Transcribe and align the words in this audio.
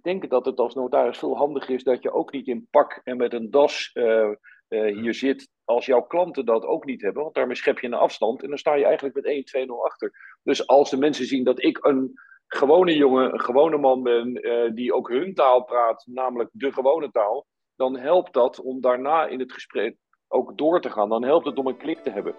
ik 0.00 0.06
denk 0.06 0.30
dat 0.30 0.44
het 0.44 0.58
als 0.58 0.74
notaris 0.74 1.18
veel 1.18 1.36
handiger 1.36 1.74
is 1.74 1.84
dat 1.84 2.02
je 2.02 2.12
ook 2.12 2.32
niet 2.32 2.46
in 2.46 2.66
pak 2.70 3.00
en 3.04 3.16
met 3.16 3.32
een 3.32 3.50
das 3.50 3.90
uh, 3.94 4.30
hier 4.68 5.14
zit 5.14 5.48
als 5.64 5.86
jouw 5.86 6.02
klanten 6.02 6.44
dat 6.44 6.64
ook 6.64 6.84
niet 6.84 7.02
hebben. 7.02 7.22
Want 7.22 7.34
daarmee 7.34 7.56
schep 7.56 7.78
je 7.78 7.86
een 7.86 7.94
afstand 7.94 8.42
en 8.42 8.48
dan 8.48 8.58
sta 8.58 8.74
je 8.74 8.84
eigenlijk 8.84 9.14
met 9.14 9.66
1-2-0 9.66 9.70
achter. 9.84 10.38
Dus 10.42 10.66
als 10.66 10.90
de 10.90 10.96
mensen 10.96 11.24
zien 11.24 11.44
dat 11.44 11.62
ik 11.62 11.84
een 11.84 12.12
gewone 12.46 12.96
jongen, 12.96 13.32
een 13.32 13.40
gewone 13.40 13.76
man 13.76 14.02
ben, 14.02 14.46
uh, 14.46 14.70
die 14.74 14.94
ook 14.94 15.08
hun 15.08 15.34
taal 15.34 15.64
praat, 15.64 16.06
namelijk 16.06 16.50
de 16.52 16.72
gewone 16.72 17.10
taal, 17.10 17.46
dan 17.76 17.96
helpt 17.96 18.32
dat 18.32 18.60
om 18.60 18.80
daarna 18.80 19.26
in 19.26 19.40
het 19.40 19.52
gesprek 19.52 19.96
ook 20.28 20.58
door 20.58 20.80
te 20.80 20.90
gaan. 20.90 21.08
Dan 21.08 21.24
helpt 21.24 21.46
het 21.46 21.58
om 21.58 21.66
een 21.66 21.76
klik 21.76 21.98
te 21.98 22.10
hebben. 22.10 22.34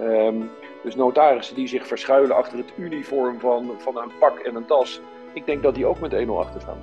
Um, 0.00 0.50
dus 0.82 0.94
notarissen 0.94 1.56
die 1.56 1.66
zich 1.66 1.86
verschuilen 1.86 2.36
achter 2.36 2.58
het 2.58 2.72
uniform 2.78 3.40
van, 3.40 3.80
van 3.80 3.96
een 3.96 4.18
pak 4.18 4.38
en 4.38 4.54
een 4.54 4.66
tas, 4.66 5.00
ik 5.34 5.46
denk 5.46 5.62
dat 5.62 5.74
die 5.74 5.86
ook 5.86 6.00
met 6.00 6.26
1-0 6.26 6.28
achter 6.30 6.60
staan. 6.60 6.82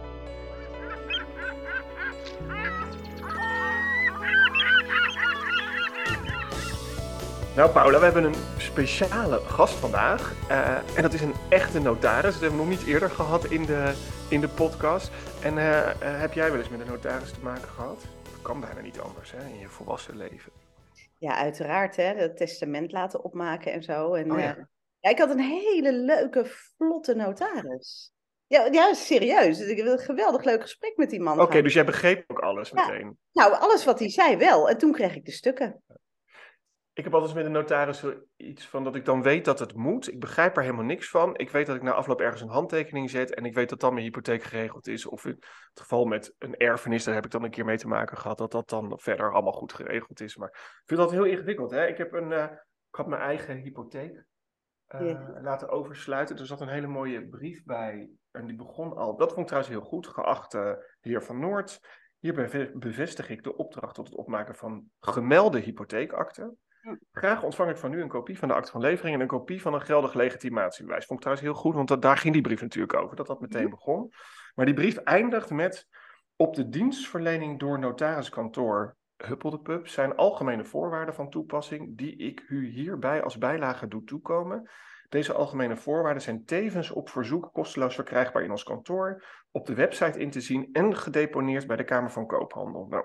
Nou, 7.56 7.72
Paula, 7.72 7.98
we 7.98 8.04
hebben 8.04 8.24
een 8.24 8.36
speciale 8.58 9.40
gast 9.40 9.74
vandaag. 9.74 10.34
Uh, 10.50 10.98
en 10.98 11.02
dat 11.02 11.14
is 11.14 11.22
een 11.22 11.34
echte 11.50 11.80
notaris. 11.80 12.32
Dat 12.34 12.42
hebben 12.42 12.60
we 12.60 12.66
nog 12.66 12.78
niet 12.78 12.88
eerder 12.88 13.10
gehad 13.10 13.46
in 13.46 13.66
de, 13.66 13.94
in 14.30 14.42
de 14.42 14.48
podcast. 14.48 15.12
En 15.44 15.58
uh, 15.58 15.78
uh, 15.78 15.94
heb 16.00 16.34
jij 16.34 16.52
wel 16.52 16.60
eens 16.60 16.70
met 16.70 16.80
een 16.80 16.88
notaris 16.88 17.32
te 17.32 17.40
maken 17.44 17.68
gehad? 17.68 18.02
Dat 18.24 18.42
kan 18.42 18.60
bijna 18.60 18.82
niet 18.82 19.00
anders 19.00 19.32
hè, 19.32 19.46
in 19.48 19.60
je 19.60 19.68
volwassen 19.68 20.18
leven. 20.18 20.52
Ja, 21.18 21.36
uiteraard. 21.36 21.96
Hè, 21.96 22.14
het 22.14 22.38
testament 22.38 22.92
laten 22.92 23.24
opmaken 23.24 23.72
en 23.72 23.84
zo. 23.84 24.14
En, 24.14 24.32
oh, 24.32 24.40
ja. 24.40 24.68
ja. 25.00 25.10
ik 25.10 25.20
had 25.20 25.30
een 25.30 25.40
hele 25.40 25.94
leuke, 25.94 26.46
vlotte 26.46 27.16
notaris. 27.16 28.14
Ja, 28.48 28.66
ja 28.66 28.94
serieus. 28.94 29.60
Ik 29.60 29.78
heb 29.78 29.88
een 29.88 30.00
geweldig 30.00 30.44
leuk 30.44 30.62
gesprek 30.62 30.98
met 30.98 31.10
die 31.10 31.22
man. 31.22 31.42
Oké, 31.42 31.62
dus 31.62 31.74
jij 31.74 31.86
begreep 31.86 32.24
ook 32.28 32.40
alles 32.40 32.72
meteen? 32.72 33.18
Nou, 33.32 33.54
alles 33.54 33.86
wat 33.86 34.00
hij 34.00 34.10
zei 34.10 34.38
wel. 34.38 34.70
En 34.70 34.78
toen 34.78 34.92
kreeg 34.92 35.16
ik 35.16 35.26
de 35.26 35.32
stukken. 35.32 35.84
Ik 36.94 37.04
heb 37.04 37.14
altijd 37.14 37.34
met 37.34 37.46
een 37.46 37.52
notaris 37.52 38.04
iets 38.36 38.68
van 38.68 38.84
dat 38.84 38.96
ik 38.96 39.06
dan 39.06 39.22
weet 39.22 39.46
dat 39.46 39.60
het 39.60 39.76
moet. 39.76 40.12
Ik 40.12 40.20
begrijp 40.20 40.58
er 40.58 40.64
helemaal 40.64 40.86
niks 40.86 41.10
van. 41.10 41.38
Ik 41.38 41.50
weet 41.50 41.66
dat 41.66 41.76
ik 41.76 41.82
na 41.82 41.92
afloop 41.92 42.22
ergens 42.22 42.42
een 42.42 42.50
handtekening 42.50 43.10
zet. 43.10 43.34
En 43.34 43.46
ik 43.46 43.54
weet 43.54 43.70
dat 43.70 43.80
dan 43.80 43.94
mijn 43.94 44.06
hypotheek 44.06 44.44
geregeld 44.44 44.88
is. 44.88 45.06
Of 45.06 45.26
in 45.26 45.32
het 45.32 45.80
geval 45.80 46.06
met 46.06 46.36
een 46.38 46.58
erfenis, 46.58 47.04
daar 47.04 47.16
heb 47.16 47.26
ik 47.26 47.32
dan 47.32 47.44
een 47.44 47.50
keer 47.50 47.66
mee 47.66 47.78
te 47.78 47.88
maken 47.88 48.18
gehad. 48.18 48.38
Dat 48.38 48.52
dat 48.52 48.70
dan 48.70 49.00
verder 49.00 49.34
allemaal 49.34 49.54
goed 49.54 49.74
geregeld 49.74 50.22
is. 50.22 50.36
Maar 50.36 50.50
ik 50.50 50.84
vind 50.86 51.00
dat 51.00 51.12
heel 51.12 51.24
ingewikkeld. 51.24 51.72
Hè? 51.72 51.88
Ik, 51.88 51.98
heb 51.98 52.14
een, 52.14 52.32
uh, 52.32 52.44
ik 52.90 52.96
had 52.96 53.08
mijn 53.08 53.22
eigen 53.22 53.58
hypotheek 53.58 54.26
uh, 55.02 55.30
laten 55.42 55.70
oversluiten. 55.70 56.38
Er 56.38 56.46
zat 56.46 56.62
een 56.62 56.68
hele 56.68 56.88
mooie 56.88 57.28
brief 57.28 57.64
bij. 57.64 58.10
En 58.36 58.48
die 58.48 58.56
begon 58.56 58.96
al. 58.96 59.18
Dat 59.18 59.28
vond 59.28 59.40
ik 59.40 59.48
trouwens 59.48 59.74
heel 59.74 59.84
goed. 59.84 60.08
Geachte 60.08 60.86
heer 61.00 61.24
Van 61.24 61.40
Noord. 61.40 61.80
Hierbij 62.20 62.72
bevestig 62.74 63.30
ik 63.30 63.44
de 63.44 63.56
opdracht 63.56 63.96
tot 63.96 64.08
het 64.08 64.16
opmaken 64.16 64.56
van 64.56 64.90
gemelde 65.00 65.60
hypotheekakte. 65.60 66.56
Graag 67.12 67.44
ontvang 67.44 67.70
ik 67.70 67.78
van 67.78 67.94
u 67.94 68.02
een 68.02 68.08
kopie 68.08 68.40
van 68.40 68.48
de 68.48 68.54
akte 68.54 68.72
van 68.72 68.82
levering 68.82 69.16
en 69.16 69.22
een 69.22 69.28
kopie 69.28 69.62
van 69.62 69.74
een 69.74 69.82
geldig 69.82 70.14
legitimatiebewijs. 70.14 71.06
Vond 71.06 71.20
ik 71.20 71.26
trouwens 71.26 71.48
heel 71.48 71.62
goed, 71.62 71.76
want 71.76 72.02
daar 72.02 72.18
ging 72.18 72.34
die 72.34 72.44
brief 72.44 72.62
natuurlijk 72.62 72.94
over, 72.94 73.16
dat 73.16 73.28
dat 73.28 73.42
meteen 73.42 73.62
mhm. 73.62 73.70
begon. 73.70 74.12
Maar 74.56 74.66
die 74.66 74.76
brief 74.76 74.98
eindigt 74.98 75.50
met 75.50 75.88
op 76.36 76.56
de 76.56 76.70
dienstverlening 76.70 77.60
door 77.60 77.80
notariskantoor 77.80 78.96
Huppeldepup 79.18 79.88
zijn 79.88 80.16
algemene 80.16 80.66
voorwaarden 80.66 81.16
van 81.16 81.30
toepassing 81.30 81.98
die 81.98 82.16
ik 82.18 82.46
u 82.48 82.68
hierbij 82.68 83.24
als 83.24 83.38
bijlage 83.38 83.88
doe 83.88 84.04
toekomen. 84.04 84.70
Deze 85.16 85.34
algemene 85.34 85.78
voorwaarden 85.78 86.22
zijn 86.22 86.46
tevens 86.46 86.92
op 86.92 87.10
verzoek 87.10 87.50
kosteloos 87.54 87.96
verkrijgbaar 87.96 88.44
in 88.44 88.52
ons 88.52 88.64
kantoor, 88.64 89.26
op 89.52 89.66
de 89.66 89.74
website 89.74 90.20
in 90.20 90.30
te 90.30 90.42
zien 90.42 90.70
en 90.72 90.96
gedeponeerd 90.96 91.68
bij 91.68 91.76
de 91.76 91.84
Kamer 91.84 92.12
van 92.12 92.28
Koophandel. 92.28 92.86
Nou, 92.90 93.04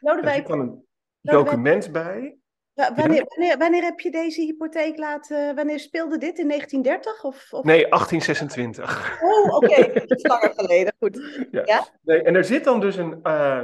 Lodewijk, 0.00 0.28
er 0.28 0.34
zit 0.34 0.46
dan 0.46 0.60
een 0.60 0.86
document 1.20 1.92
bij 1.92 2.38
wanneer, 2.74 3.24
wanneer, 3.26 3.58
wanneer, 3.58 3.82
heb 3.82 4.00
je 4.00 4.10
deze 4.10 4.40
hypotheek 4.40 4.98
laten... 4.98 5.54
Wanneer 5.54 5.78
speelde 5.78 6.18
dit? 6.18 6.38
In 6.38 6.48
1930? 6.48 7.24
Of, 7.24 7.52
of... 7.52 7.64
Nee, 7.64 7.88
1826. 7.88 9.22
Oh, 9.22 9.54
oké. 9.54 9.64
Okay. 9.64 9.92
Dat 10.06 10.18
is 10.18 10.26
langer 10.26 10.52
geleden. 10.54 10.94
Goed. 10.98 11.46
Ja. 11.50 11.86
Nee, 12.02 12.22
en 12.22 12.34
er 12.34 12.44
zit 12.44 12.64
dan 12.64 12.80
dus 12.80 12.96
een... 12.96 13.20
Uh, 13.22 13.62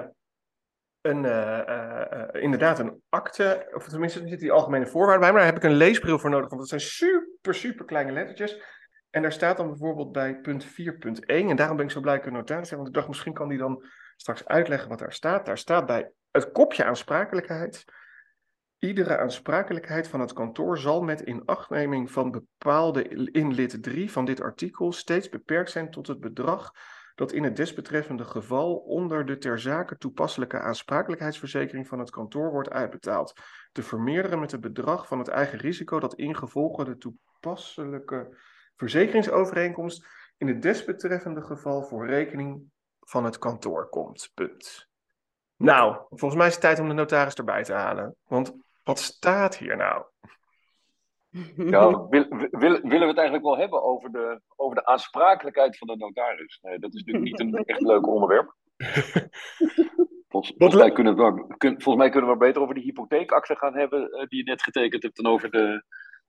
een, 1.00 1.24
uh, 1.24 1.60
uh, 1.68 2.42
inderdaad 2.42 2.78
een 2.78 3.02
akte, 3.08 3.70
of 3.74 3.88
tenminste 3.88 4.20
er 4.20 4.28
zitten 4.28 4.46
die 4.46 4.56
algemene 4.56 4.86
voorwaarden 4.86 5.20
bij, 5.20 5.30
maar 5.32 5.40
daar 5.40 5.52
heb 5.52 5.62
ik 5.62 5.70
een 5.70 5.76
leesbril 5.76 6.18
voor 6.18 6.30
nodig, 6.30 6.48
want 6.48 6.60
dat 6.60 6.68
zijn 6.68 6.80
super, 6.80 7.29
super 7.42 7.84
kleine 7.84 8.12
lettertjes. 8.12 8.62
En 9.10 9.22
daar 9.22 9.32
staat 9.32 9.56
dan 9.56 9.68
bijvoorbeeld 9.68 10.12
bij 10.12 10.40
punt 10.40 10.66
4.1, 10.66 10.70
en 11.26 11.56
daarom 11.56 11.76
ben 11.76 11.86
ik 11.86 11.92
zo 11.92 12.00
blij 12.00 12.16
dat 12.16 12.26
ik 12.26 12.48
een 12.48 12.76
want 12.76 12.88
ik 12.88 12.94
dacht 12.94 13.08
misschien 13.08 13.32
kan 13.32 13.48
die 13.48 13.58
dan 13.58 13.84
straks 14.16 14.46
uitleggen 14.46 14.88
wat 14.88 14.98
daar 14.98 15.12
staat. 15.12 15.46
Daar 15.46 15.58
staat 15.58 15.86
bij 15.86 16.10
het 16.30 16.52
kopje 16.52 16.84
aansprakelijkheid, 16.84 17.84
Iedere 18.80 19.18
aansprakelijkheid 19.18 20.08
van 20.08 20.20
het 20.20 20.32
kantoor 20.32 20.78
zal 20.78 21.02
met 21.02 21.20
inachtneming 21.20 22.10
van 22.10 22.30
bepaalde 22.30 23.02
in 23.32 23.54
lid 23.54 23.82
3 23.82 24.10
van 24.10 24.24
dit 24.24 24.40
artikel 24.40 24.92
steeds 24.92 25.28
beperkt 25.28 25.70
zijn 25.70 25.90
tot 25.90 26.06
het 26.06 26.20
bedrag 26.20 26.72
dat 27.14 27.32
in 27.32 27.44
het 27.44 27.56
desbetreffende 27.56 28.24
geval 28.24 28.76
onder 28.76 29.26
de 29.26 29.38
ter 29.38 29.58
zake 29.58 29.96
toepasselijke 29.96 30.60
aansprakelijkheidsverzekering 30.60 31.88
van 31.88 31.98
het 31.98 32.10
kantoor 32.10 32.50
wordt 32.50 32.70
uitbetaald, 32.70 33.32
te 33.72 33.82
vermeerderen 33.82 34.40
met 34.40 34.50
het 34.50 34.60
bedrag 34.60 35.06
van 35.06 35.18
het 35.18 35.28
eigen 35.28 35.58
risico 35.58 36.00
dat 36.00 36.14
ingevolge 36.14 36.84
de 36.84 36.98
toepasselijke 36.98 38.36
verzekeringsovereenkomst 38.76 40.06
in 40.36 40.48
het 40.48 40.62
desbetreffende 40.62 41.42
geval 41.42 41.82
voor 41.82 42.06
rekening 42.06 42.62
van 43.00 43.24
het 43.24 43.38
kantoor 43.38 43.88
komt. 43.88 44.30
Punt. 44.34 44.88
Nou, 45.56 45.96
volgens 46.08 46.34
mij 46.34 46.46
is 46.46 46.52
het 46.52 46.62
tijd 46.62 46.80
om 46.80 46.88
de 46.88 46.94
notaris 46.94 47.34
erbij 47.34 47.62
te 47.62 47.72
halen. 47.72 48.16
Want 48.26 48.56
wat 48.84 48.98
staat 48.98 49.56
hier 49.56 49.76
nou? 49.76 50.04
Ja, 51.56 52.08
wil, 52.08 52.28
willen 52.50 52.82
we 52.82 53.06
het 53.06 53.16
eigenlijk 53.16 53.44
wel 53.44 53.58
hebben 53.58 53.82
over 53.82 54.12
de, 54.12 54.40
over 54.56 54.76
de 54.76 54.86
aansprakelijkheid 54.86 55.78
van 55.78 55.86
de 55.86 55.96
notaris? 55.96 56.58
Nee, 56.62 56.78
dat 56.78 56.94
is 56.94 57.02
natuurlijk 57.04 57.24
niet 57.24 57.54
een 57.54 57.64
echt 57.64 57.80
leuk 57.80 58.06
onderwerp. 58.06 58.54
Volgens, 60.30 60.74
mij 60.74 60.92
kunnen 60.92 61.16
we, 61.16 61.44
volgens 61.58 61.96
mij 61.96 62.10
kunnen 62.10 62.30
we 62.30 62.36
beter 62.36 62.62
over 62.62 62.74
die 62.74 62.84
hypotheekakte 62.84 63.56
gaan 63.56 63.74
hebben 63.74 64.00
uh, 64.00 64.26
die 64.26 64.38
je 64.38 64.50
net 64.50 64.62
getekend 64.62 65.02
hebt 65.02 65.16
dan 65.16 65.32
over 65.32 65.50
de 65.50 65.82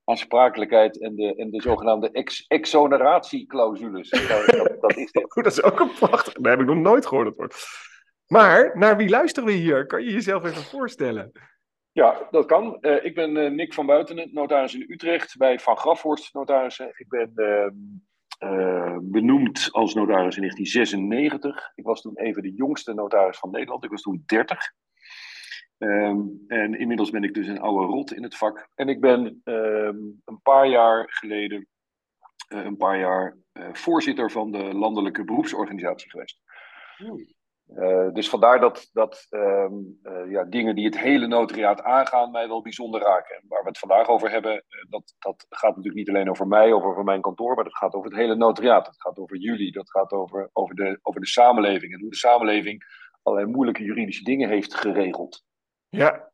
aansprakelijkheid 0.04 1.02
en 1.02 1.16
de, 1.16 1.36
en 1.36 1.50
de 1.50 1.62
zogenaamde 1.62 2.12
ex, 2.12 2.46
exoneratieclausules. 2.48 4.10
Dat, 4.10 4.82
dat, 4.82 4.98
is 4.98 5.12
dit. 5.12 5.34
dat 5.44 5.46
is 5.46 5.64
ook 5.64 5.80
een 5.80 5.94
prachtig. 6.00 6.34
Dat 6.34 6.46
heb 6.46 6.60
ik 6.60 6.66
nog 6.66 6.78
nooit 6.78 7.06
gehoord. 7.06 7.28
Dat 7.28 7.36
woord. 7.36 7.66
Maar 8.28 8.72
naar 8.74 8.98
wie 8.98 9.10
luisteren 9.10 9.50
we 9.50 9.56
hier? 9.56 9.86
Kan 9.86 10.04
je 10.04 10.12
jezelf 10.12 10.44
even 10.44 10.64
voorstellen? 10.64 11.32
Ja, 11.92 12.28
dat 12.32 12.46
kan. 12.46 12.78
Uh, 12.82 13.06
ik 13.06 13.16
ben 13.16 13.36
uh, 13.36 13.52
Nick 13.52 13.74
van 13.74 13.86
Buitenen, 13.86 14.30
notaris 14.32 14.74
in 14.74 14.86
Utrecht 14.88 15.38
bij 15.38 15.60
Van 15.60 15.78
Grafhorst 15.78 16.34
Notarissen. 16.34 16.94
Ik 16.98 17.10
ben 17.10 17.32
uh, 17.36 17.68
benoemd 19.02 19.70
als 19.72 19.94
notaris 19.94 20.36
in 20.36 20.42
1996. 20.42 21.72
Ik 21.76 21.84
was 21.84 22.02
toen 22.02 22.18
even 22.18 22.42
de 22.42 22.54
jongste 22.54 22.94
notaris 22.94 23.38
van 23.38 23.52
Nederland. 23.52 23.84
Ik 23.84 23.90
was 23.90 24.02
toen 24.02 24.24
30. 24.26 24.72
Um, 25.78 26.44
en 26.48 26.80
inmiddels 26.80 27.10
ben 27.10 27.24
ik 27.24 27.34
dus 27.34 27.48
een 27.48 27.60
oude 27.60 27.86
rot 27.86 28.14
in 28.14 28.24
het 28.24 28.38
vak. 28.38 28.70
En 28.76 28.90
ik 28.90 29.02
ben 29.02 29.42
um, 29.44 30.22
een 30.26 30.42
paar 30.44 30.68
jaar 30.68 31.06
geleden 31.08 31.68
een 32.48 32.78
paar 32.78 33.00
jaar 33.00 33.38
voorzitter 33.72 34.32
van 34.32 34.52
de 34.52 34.74
landelijke 34.74 35.24
beroepsorganisatie 35.24 36.10
geweest. 36.10 36.42
Hmm. 36.98 37.26
Uh, 37.78 38.12
dus 38.14 38.30
vandaar 38.30 38.60
dat, 38.60 38.90
dat 38.94 39.28
um, 39.30 40.00
uh, 40.04 40.32
ja, 40.32 40.44
dingen 40.44 40.76
die 40.76 40.86
het 40.86 41.00
hele 41.00 41.28
notariaat 41.28 41.82
aangaan 41.82 42.32
mij 42.32 42.48
wel 42.48 42.62
bijzonder 42.62 43.02
raken. 43.02 43.36
En 43.36 43.46
waar 43.48 43.62
we 43.62 43.68
het 43.68 43.78
vandaag 43.78 44.08
over 44.08 44.32
hebben, 44.32 44.54
uh, 44.54 44.86
dat, 44.90 45.16
dat 45.20 45.46
gaat 45.50 45.70
natuurlijk 45.70 45.96
niet 45.96 46.10
alleen 46.10 46.30
over 46.30 46.48
mij 46.48 46.72
of 46.72 46.84
over 46.84 47.04
mijn 47.04 47.22
kantoor, 47.22 47.56
maar 47.56 47.64
dat 47.64 47.78
gaat 47.78 47.94
over 47.94 48.10
het 48.10 48.20
hele 48.20 48.36
notariaat. 48.36 48.86
Dat 48.86 49.02
gaat 49.02 49.18
over 49.18 49.38
jullie, 49.38 49.72
dat 49.72 49.90
gaat 49.90 50.12
over, 50.12 50.50
over, 50.54 50.76
de, 50.76 51.00
over 51.02 51.22
de 51.22 51.28
samenleving 51.28 51.94
en 51.94 52.00
hoe 52.00 52.10
de 52.10 52.16
samenleving 52.16 52.84
allerlei 53.22 53.52
moeilijke 53.52 53.84
juridische 53.84 54.24
dingen 54.24 54.50
heeft 54.50 54.76
geregeld. 54.76 55.44
Ja, 55.90 56.32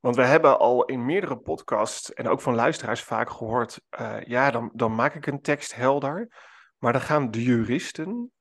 want 0.00 0.16
we 0.16 0.24
hebben 0.24 0.58
al 0.58 0.84
in 0.84 1.04
meerdere 1.04 1.36
podcasts 1.36 2.12
en 2.12 2.28
ook 2.28 2.40
van 2.40 2.54
luisteraars 2.54 3.02
vaak 3.02 3.30
gehoord, 3.30 3.80
ja, 4.24 4.50
dan, 4.50 4.70
dan 4.74 4.94
maak 4.94 5.14
ik 5.14 5.26
een 5.26 5.40
tekst 5.40 5.74
helder, 5.74 6.28
maar 6.78 6.92
dan 6.92 7.00
gaan 7.00 7.30
de 7.30 7.42
juristen 7.42 8.32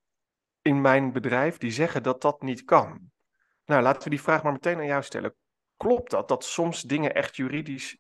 in 0.63 0.81
mijn 0.81 1.12
bedrijf 1.12 1.57
die 1.57 1.71
zeggen 1.71 2.04
dat 2.04 2.21
dat 2.21 2.42
niet 2.42 2.63
kan. 2.63 3.12
Nou, 3.65 3.81
laten 3.81 4.04
we 4.04 4.10
die 4.10 4.21
vraag 4.21 4.44
maar 4.44 4.51
meteen 4.51 4.77
aan 4.77 4.86
jou 4.86 5.04
stellen. 5.04 5.36
Klopt 5.77 6.12
dat, 6.12 6.27
dat 6.27 6.44
soms 6.44 6.81
dingen 6.81 7.13
echt 7.13 7.36
juridisch 7.36 7.98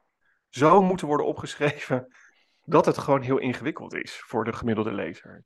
zo 0.49 0.81
moeten 0.81 1.07
worden 1.07 1.25
opgeschreven 1.25 2.07
dat 2.75 2.85
het 2.85 2.97
gewoon 2.97 3.21
heel 3.21 3.37
ingewikkeld 3.37 3.93
is 3.93 4.19
voor 4.19 4.43
de 4.43 4.53
gemiddelde 4.53 4.91
lezer? 4.91 5.43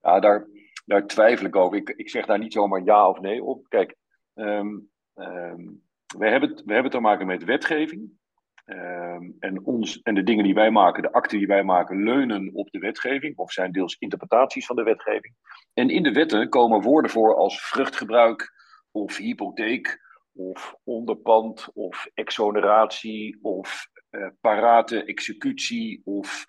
Ja, 0.00 0.20
daar, 0.20 0.46
daar 0.84 1.06
twijfel 1.06 1.46
ik 1.46 1.56
over. 1.56 1.78
Ik, 1.78 1.88
ik 1.88 2.10
zeg 2.10 2.26
daar 2.26 2.38
niet 2.38 2.52
zomaar 2.52 2.82
ja 2.82 3.08
of 3.08 3.20
nee 3.20 3.42
op. 3.42 3.68
Kijk, 3.68 3.96
um, 4.34 4.90
um, 5.14 5.82
we, 6.18 6.28
hebben 6.28 6.62
we 6.64 6.72
hebben 6.72 6.90
te 6.90 7.00
maken 7.00 7.26
met 7.26 7.44
wetgeving. 7.44 8.18
Ehm, 8.64 9.30
en, 9.38 9.64
ons, 9.64 10.02
en 10.02 10.14
de 10.14 10.22
dingen 10.22 10.44
die 10.44 10.54
wij 10.54 10.70
maken, 10.70 11.02
de 11.02 11.12
akten 11.12 11.38
die 11.38 11.46
wij 11.46 11.64
maken, 11.64 12.02
leunen 12.02 12.50
op 12.54 12.70
de 12.70 12.78
wetgeving 12.78 13.36
of 13.36 13.52
zijn 13.52 13.72
deels 13.72 13.96
interpretaties 13.98 14.66
van 14.66 14.76
de 14.76 14.82
wetgeving. 14.82 15.34
En 15.74 15.90
in 15.90 16.02
de 16.02 16.12
wetten 16.12 16.48
komen 16.48 16.82
woorden 16.82 17.10
voor 17.10 17.34
als 17.34 17.60
vruchtgebruik 17.60 18.52
of 18.90 19.16
hypotheek 19.16 20.00
of 20.32 20.74
onderpand 20.84 21.70
of 21.74 22.06
exoneratie 22.14 23.38
of 23.42 23.88
uh, 24.10 24.26
parate 24.40 25.04
executie 25.04 26.00
of 26.04 26.44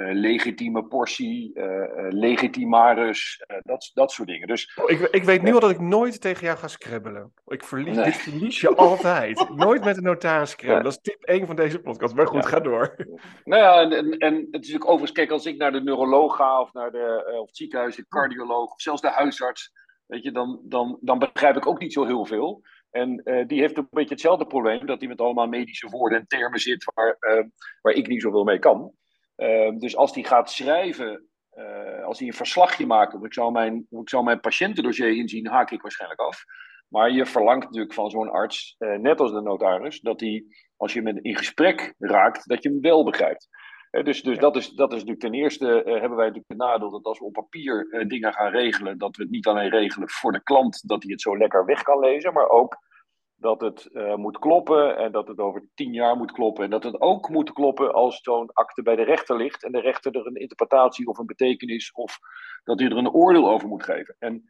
uh, 0.00 0.14
legitieme 0.14 0.84
portie, 0.84 1.50
uh, 1.54 1.84
legitimarus, 2.08 3.44
dat, 3.62 3.90
dat 3.94 4.12
soort 4.12 4.28
dingen. 4.28 4.46
Dus, 4.48 4.78
oh, 4.82 4.90
ik, 4.90 5.00
ik 5.00 5.24
weet 5.24 5.42
nu 5.42 5.54
al 5.54 5.60
dat 5.60 5.70
ik 5.70 5.80
nooit 5.80 6.20
tegen 6.20 6.46
jou 6.46 6.58
ga 6.58 6.68
scrabbelen. 6.68 7.32
Ik 7.46 7.64
verlies, 7.64 7.96
nee. 7.96 8.04
Dit 8.04 8.16
verlies 8.16 8.60
je 8.60 8.76
altijd. 8.76 9.48
nooit 9.54 9.84
met 9.84 9.96
een 9.96 10.02
notaris 10.02 10.50
scrabbelen. 10.50 10.76
Ja. 10.76 10.90
Dat 10.90 10.92
is 10.92 11.12
tip 11.12 11.22
1 11.22 11.46
van 11.46 11.56
deze 11.56 11.80
podcast. 11.80 12.14
Maar 12.14 12.26
goed, 12.26 12.42
ja. 12.42 12.48
ga 12.48 12.60
door. 12.60 12.96
Nou 13.44 13.62
ja, 13.62 13.80
en, 13.80 13.92
en, 13.92 14.18
en 14.18 14.34
het 14.34 14.44
is 14.44 14.50
natuurlijk 14.50 14.84
overigens, 14.84 15.12
kijk, 15.12 15.30
als 15.30 15.46
ik 15.46 15.56
naar 15.56 15.72
de 15.72 15.82
neuroloog 15.82 16.36
ga 16.36 16.60
of 16.60 16.72
naar 16.72 16.90
de, 16.90 17.38
of 17.40 17.46
het 17.46 17.56
ziekenhuis, 17.56 17.96
de 17.96 18.08
cardioloog 18.08 18.72
of 18.72 18.80
zelfs 18.80 19.00
de 19.00 19.10
huisarts, 19.10 19.72
weet 20.06 20.22
je, 20.22 20.32
dan, 20.32 20.60
dan, 20.64 20.98
dan 21.00 21.18
begrijp 21.18 21.56
ik 21.56 21.66
ook 21.66 21.80
niet 21.80 21.92
zo 21.92 22.04
heel 22.04 22.24
veel. 22.24 22.62
En 22.90 23.20
uh, 23.24 23.46
die 23.46 23.60
heeft 23.60 23.76
een 23.76 23.86
beetje 23.90 24.14
hetzelfde 24.14 24.46
probleem, 24.46 24.86
dat 24.86 25.00
hij 25.00 25.08
met 25.08 25.20
allemaal 25.20 25.46
medische 25.46 25.88
woorden 25.88 26.18
en 26.18 26.26
termen 26.26 26.60
zit 26.60 26.92
waar, 26.94 27.16
uh, 27.20 27.44
waar 27.80 27.92
ik 27.92 28.06
niet 28.06 28.22
zoveel 28.22 28.44
mee 28.44 28.58
kan. 28.58 28.92
Uh, 29.40 29.78
dus 29.78 29.96
als 29.96 30.14
hij 30.14 30.24
gaat 30.24 30.50
schrijven, 30.50 31.24
als 32.04 32.18
hij 32.18 32.28
een 32.28 32.34
verslagje 32.34 32.86
maakt, 32.86 33.14
of 33.14 33.24
ik 33.24 33.34
zou 33.34 33.52
mijn, 33.52 33.86
of 33.90 34.00
ik 34.00 34.08
zou 34.08 34.24
mijn 34.24 34.40
patiëntendossier 34.40 35.16
inzien, 35.16 35.46
haak 35.46 35.70
ik 35.70 35.82
waarschijnlijk 35.82 36.20
af. 36.20 36.44
Maar 36.88 37.10
je 37.10 37.26
verlangt 37.26 37.64
natuurlijk 37.64 37.94
van 37.94 38.10
zo'n 38.10 38.30
arts, 38.30 38.74
net 38.78 39.20
als 39.20 39.32
de 39.32 39.40
notaris, 39.40 40.00
dat 40.00 40.20
hij, 40.20 40.44
als 40.76 40.92
je 40.92 41.02
met 41.02 41.18
in 41.22 41.36
gesprek 41.36 41.94
raakt, 41.98 42.48
dat 42.48 42.62
je 42.62 42.68
hem 42.68 42.80
wel 42.80 43.04
begrijpt. 43.04 43.48
dus 43.90 44.22
dus 44.22 44.38
dat, 44.38 44.56
is, 44.56 44.68
dat 44.68 44.92
is 44.92 44.98
natuurlijk 44.98 45.20
ten 45.20 45.34
eerste, 45.34 45.66
hebben 45.84 46.16
wij 46.16 46.26
natuurlijk 46.26 46.44
het 46.46 46.58
nadeel 46.58 46.90
dat 46.90 47.04
als 47.04 47.18
we 47.18 47.24
op 47.24 47.32
papier 47.32 48.04
dingen 48.08 48.32
gaan 48.32 48.50
regelen, 48.50 48.98
dat 48.98 49.16
we 49.16 49.22
het 49.22 49.32
niet 49.32 49.46
alleen 49.46 49.70
regelen 49.70 50.08
voor 50.10 50.32
de 50.32 50.42
klant, 50.42 50.88
dat 50.88 51.02
hij 51.02 51.12
het 51.12 51.20
zo 51.20 51.38
lekker 51.38 51.64
weg 51.64 51.82
kan 51.82 51.98
lezen, 51.98 52.32
maar 52.32 52.48
ook 52.48 52.78
dat 53.40 53.60
het 53.60 53.88
uh, 53.92 54.14
moet 54.14 54.38
kloppen 54.38 54.96
en 54.96 55.12
dat 55.12 55.28
het 55.28 55.38
over 55.38 55.64
tien 55.74 55.92
jaar 55.92 56.16
moet 56.16 56.32
kloppen. 56.32 56.64
En 56.64 56.70
dat 56.70 56.84
het 56.84 57.00
ook 57.00 57.28
moet 57.28 57.52
kloppen 57.52 57.92
als 57.92 58.20
zo'n 58.22 58.52
akte 58.52 58.82
bij 58.82 58.96
de 58.96 59.02
rechter 59.02 59.36
ligt 59.36 59.64
en 59.64 59.72
de 59.72 59.80
rechter 59.80 60.14
er 60.14 60.26
een 60.26 60.34
interpretatie 60.34 61.06
of 61.06 61.18
een 61.18 61.26
betekenis 61.26 61.92
of 61.92 62.18
dat 62.64 62.80
hij 62.80 62.88
er 62.88 62.96
een 62.96 63.12
oordeel 63.12 63.50
over 63.50 63.68
moet 63.68 63.84
geven. 63.84 64.16
En, 64.18 64.44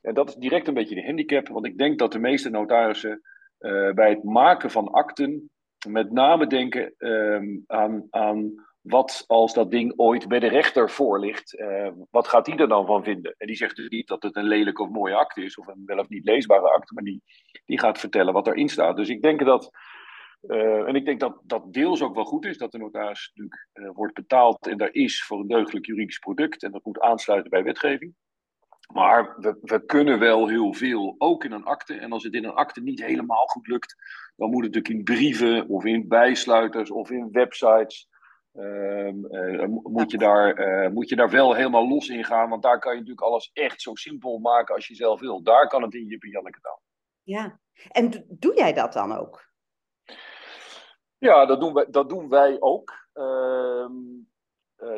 en 0.00 0.14
dat 0.14 0.28
is 0.28 0.34
direct 0.34 0.68
een 0.68 0.74
beetje 0.74 0.94
de 0.94 1.04
handicap, 1.04 1.48
want 1.48 1.66
ik 1.66 1.78
denk 1.78 1.98
dat 1.98 2.12
de 2.12 2.18
meeste 2.18 2.50
notarissen 2.50 3.20
uh, 3.60 3.92
bij 3.92 4.10
het 4.10 4.24
maken 4.24 4.70
van 4.70 4.88
akten 4.88 5.50
met 5.88 6.12
name 6.12 6.46
denken 6.46 6.94
uh, 6.98 7.62
aan, 7.66 8.06
aan 8.10 8.54
wat 8.90 9.24
als 9.26 9.54
dat 9.54 9.70
ding 9.70 9.92
ooit 9.96 10.28
bij 10.28 10.38
de 10.38 10.48
rechter 10.48 10.90
voor 10.90 11.20
ligt, 11.20 11.58
uh, 11.58 11.88
wat 12.10 12.28
gaat 12.28 12.44
die 12.44 12.56
er 12.56 12.68
dan 12.68 12.86
van 12.86 13.04
vinden? 13.04 13.34
En 13.38 13.46
die 13.46 13.56
zegt 13.56 13.76
dus 13.76 13.88
niet 13.88 14.08
dat 14.08 14.22
het 14.22 14.36
een 14.36 14.48
lelijke 14.48 14.82
of 14.82 14.88
mooie 14.88 15.14
akte 15.14 15.44
is, 15.44 15.58
of 15.58 15.66
een 15.66 15.82
wel 15.84 15.98
of 15.98 16.08
niet 16.08 16.24
leesbare 16.24 16.70
akte, 16.70 16.94
maar 16.94 17.04
die, 17.04 17.22
die 17.64 17.78
gaat 17.78 17.98
vertellen 17.98 18.32
wat 18.32 18.46
erin 18.46 18.68
staat. 18.68 18.96
Dus 18.96 19.08
ik 19.08 19.22
denk 19.22 19.44
dat, 19.44 19.70
uh, 20.42 20.88
en 20.88 20.94
ik 20.94 21.04
denk 21.04 21.20
dat 21.20 21.40
dat 21.44 21.72
deels 21.72 22.02
ook 22.02 22.14
wel 22.14 22.24
goed 22.24 22.44
is, 22.44 22.58
dat 22.58 22.72
de 22.72 22.78
notaris 22.78 23.32
natuurlijk 23.34 23.68
uh, 23.74 23.90
wordt 23.94 24.14
betaald 24.14 24.66
en 24.66 24.76
daar 24.76 24.92
is 24.92 25.24
voor 25.24 25.40
een 25.40 25.48
deugdelijk 25.48 25.86
juridisch 25.86 26.18
product 26.18 26.62
en 26.62 26.72
dat 26.72 26.84
moet 26.84 27.00
aansluiten 27.00 27.50
bij 27.50 27.62
wetgeving. 27.62 28.14
Maar 28.92 29.34
we, 29.36 29.58
we, 29.60 29.84
kunnen 29.84 30.18
wel 30.18 30.48
heel 30.48 30.74
veel, 30.74 31.14
ook 31.18 31.44
in 31.44 31.52
een 31.52 31.64
akte. 31.64 31.94
En 31.94 32.12
als 32.12 32.24
het 32.24 32.34
in 32.34 32.44
een 32.44 32.54
akte 32.54 32.80
niet 32.80 33.04
helemaal 33.04 33.46
goed 33.46 33.66
lukt, 33.66 33.94
dan 34.36 34.50
moet 34.50 34.64
het 34.64 34.74
natuurlijk 34.74 35.08
in 35.08 35.16
brieven 35.16 35.68
of 35.68 35.84
in 35.84 36.08
bijsluiters 36.08 36.90
of 36.90 37.10
in 37.10 37.28
websites. 37.30 38.08
Um, 38.52 39.26
uh, 39.34 39.64
moet, 39.82 40.10
je 40.10 40.18
daar, 40.18 40.58
uh, 40.58 40.90
moet 40.90 41.08
je 41.08 41.16
daar 41.16 41.30
wel 41.30 41.54
helemaal 41.54 41.88
los 41.88 42.08
in 42.08 42.24
gaan, 42.24 42.48
want 42.48 42.62
daar 42.62 42.78
kan 42.78 42.92
je 42.92 42.98
natuurlijk 42.98 43.26
alles 43.26 43.50
echt 43.52 43.80
zo 43.80 43.94
simpel 43.94 44.38
maken 44.38 44.74
als 44.74 44.86
je 44.86 44.94
zelf 44.94 45.20
wil. 45.20 45.42
Daar 45.42 45.68
kan 45.68 45.82
het 45.82 45.94
in 45.94 46.06
je 46.06 46.30
Janneke 46.30 46.60
taal. 46.60 46.82
Ja, 47.22 47.60
en 47.88 48.24
doe 48.28 48.54
jij 48.54 48.72
dat 48.72 48.92
dan 48.92 49.12
ook? 49.12 49.48
Ja, 51.18 51.46
dat 51.46 51.60
doen 51.60 51.72
wij, 51.72 51.86
dat 51.90 52.08
doen 52.08 52.28
wij 52.28 52.56
ook. 52.60 53.08
Uh, 53.14 53.86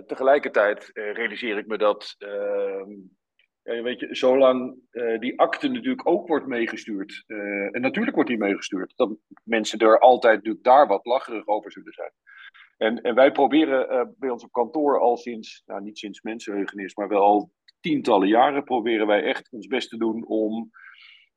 tegelijkertijd 0.06 0.90
realiseer 0.92 1.58
ik 1.58 1.66
me 1.66 1.78
dat, 1.78 2.14
ehm, 2.18 2.90
weet 3.62 4.00
je, 4.00 4.14
zolang 4.14 4.76
die 5.20 5.40
akte 5.40 5.68
natuurlijk 5.68 6.08
ook 6.08 6.28
wordt 6.28 6.46
meegestuurd, 6.46 7.24
en 7.26 7.80
natuurlijk 7.80 8.14
wordt 8.14 8.30
die 8.30 8.38
meegestuurd, 8.38 8.92
dat 8.96 9.16
mensen 9.44 9.78
er 9.78 9.98
altijd 9.98 10.36
natuurlijk 10.36 10.64
daar 10.64 10.86
wat 10.86 11.04
lacherig 11.04 11.46
over 11.46 11.72
zullen 11.72 11.92
zijn. 11.92 12.12
En, 12.82 13.02
en 13.02 13.14
wij 13.14 13.32
proberen 13.32 13.92
uh, 13.92 14.02
bij 14.18 14.30
ons 14.30 14.44
op 14.44 14.52
kantoor 14.52 15.00
al 15.00 15.16
sinds, 15.16 15.62
nou 15.66 15.82
niet 15.82 15.98
sinds 15.98 16.20
mensenheugenis, 16.20 16.94
maar 16.94 17.08
wel 17.08 17.22
al 17.22 17.50
tientallen 17.80 18.28
jaren, 18.28 18.64
proberen 18.64 19.06
wij 19.06 19.22
echt 19.22 19.48
ons 19.50 19.66
best 19.66 19.88
te 19.88 19.96
doen 19.96 20.26
om 20.26 20.70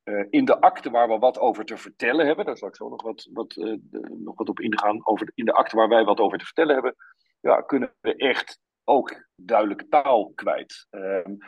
uh, 0.04 0.26
in 0.30 0.44
de 0.44 0.60
akte 0.60 0.90
waar 0.90 1.08
we 1.08 1.18
wat 1.18 1.38
over 1.38 1.64
te 1.64 1.76
vertellen 1.76 2.26
hebben, 2.26 2.44
daar 2.44 2.56
zal 2.56 2.68
ik 2.68 2.76
zo 2.76 2.88
nog 2.88 3.02
wat, 3.02 3.28
wat, 3.32 3.50
de, 3.50 3.80
nog 4.18 4.36
wat 4.36 4.48
op 4.48 4.60
ingaan, 4.60 5.06
over 5.06 5.30
in 5.34 5.44
de 5.44 5.52
akte 5.52 5.76
waar 5.76 5.88
wij 5.88 6.04
wat 6.04 6.20
over 6.20 6.38
te 6.38 6.44
vertellen 6.44 6.74
hebben, 6.74 6.94
ja, 7.40 7.60
kunnen 7.60 7.94
we 8.00 8.16
echt 8.16 8.60
ook 8.84 9.28
duidelijke 9.36 9.88
taal 9.88 10.32
kwijt. 10.34 10.86
Um, 10.90 11.38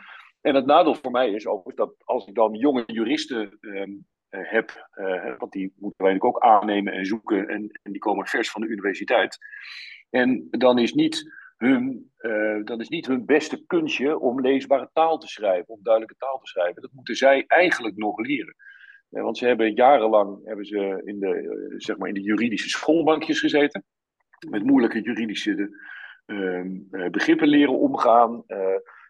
en 0.41 0.55
het 0.55 0.65
nadeel 0.65 0.95
voor 0.95 1.11
mij 1.11 1.31
is 1.31 1.47
ook 1.47 1.75
dat 1.75 1.93
als 2.03 2.27
ik 2.27 2.35
dan 2.35 2.53
jonge 2.53 2.83
juristen 2.85 3.57
um, 3.59 4.07
heb, 4.29 4.89
uh, 4.95 5.37
want 5.37 5.51
die 5.51 5.73
moeten 5.75 6.05
wij 6.05 6.15
ook 6.19 6.39
aannemen 6.39 6.93
en 6.93 7.05
zoeken 7.05 7.47
en, 7.47 7.79
en, 7.83 7.91
die 7.91 8.01
komen 8.01 8.27
vers 8.27 8.51
van 8.51 8.61
de 8.61 8.67
universiteit. 8.67 9.37
En 10.09 10.47
dan 10.49 10.79
is 10.79 10.93
niet 10.93 11.37
hun, 11.57 12.11
uh, 12.19 12.77
is 12.77 12.89
niet 12.89 13.07
hun 13.07 13.25
beste 13.25 13.65
kunstje 13.65 14.19
om 14.19 14.41
leesbare 14.41 14.89
taal 14.93 15.17
te 15.17 15.27
schrijven, 15.27 15.73
om 15.73 15.79
duidelijke 15.83 16.17
taal 16.17 16.39
te 16.39 16.47
schrijven. 16.47 16.81
Dat 16.81 16.91
moeten 16.93 17.15
zij 17.15 17.43
eigenlijk 17.47 17.97
nog 17.97 18.19
leren. 18.19 18.55
Want 19.09 19.37
ze 19.37 19.45
hebben 19.45 19.73
jarenlang 19.73 20.45
hebben 20.45 20.65
ze 20.65 21.01
in, 21.05 21.19
de, 21.19 21.73
zeg 21.77 21.97
maar 21.97 22.07
in 22.07 22.13
de 22.13 22.21
juridische 22.21 22.69
schoolbankjes 22.69 23.39
gezeten, 23.39 23.83
met 24.49 24.63
moeilijke 24.63 25.01
juridische 25.01 25.77
uh, 26.25 26.61
begrippen 27.11 27.47
leren 27.47 27.79
omgaan. 27.79 28.43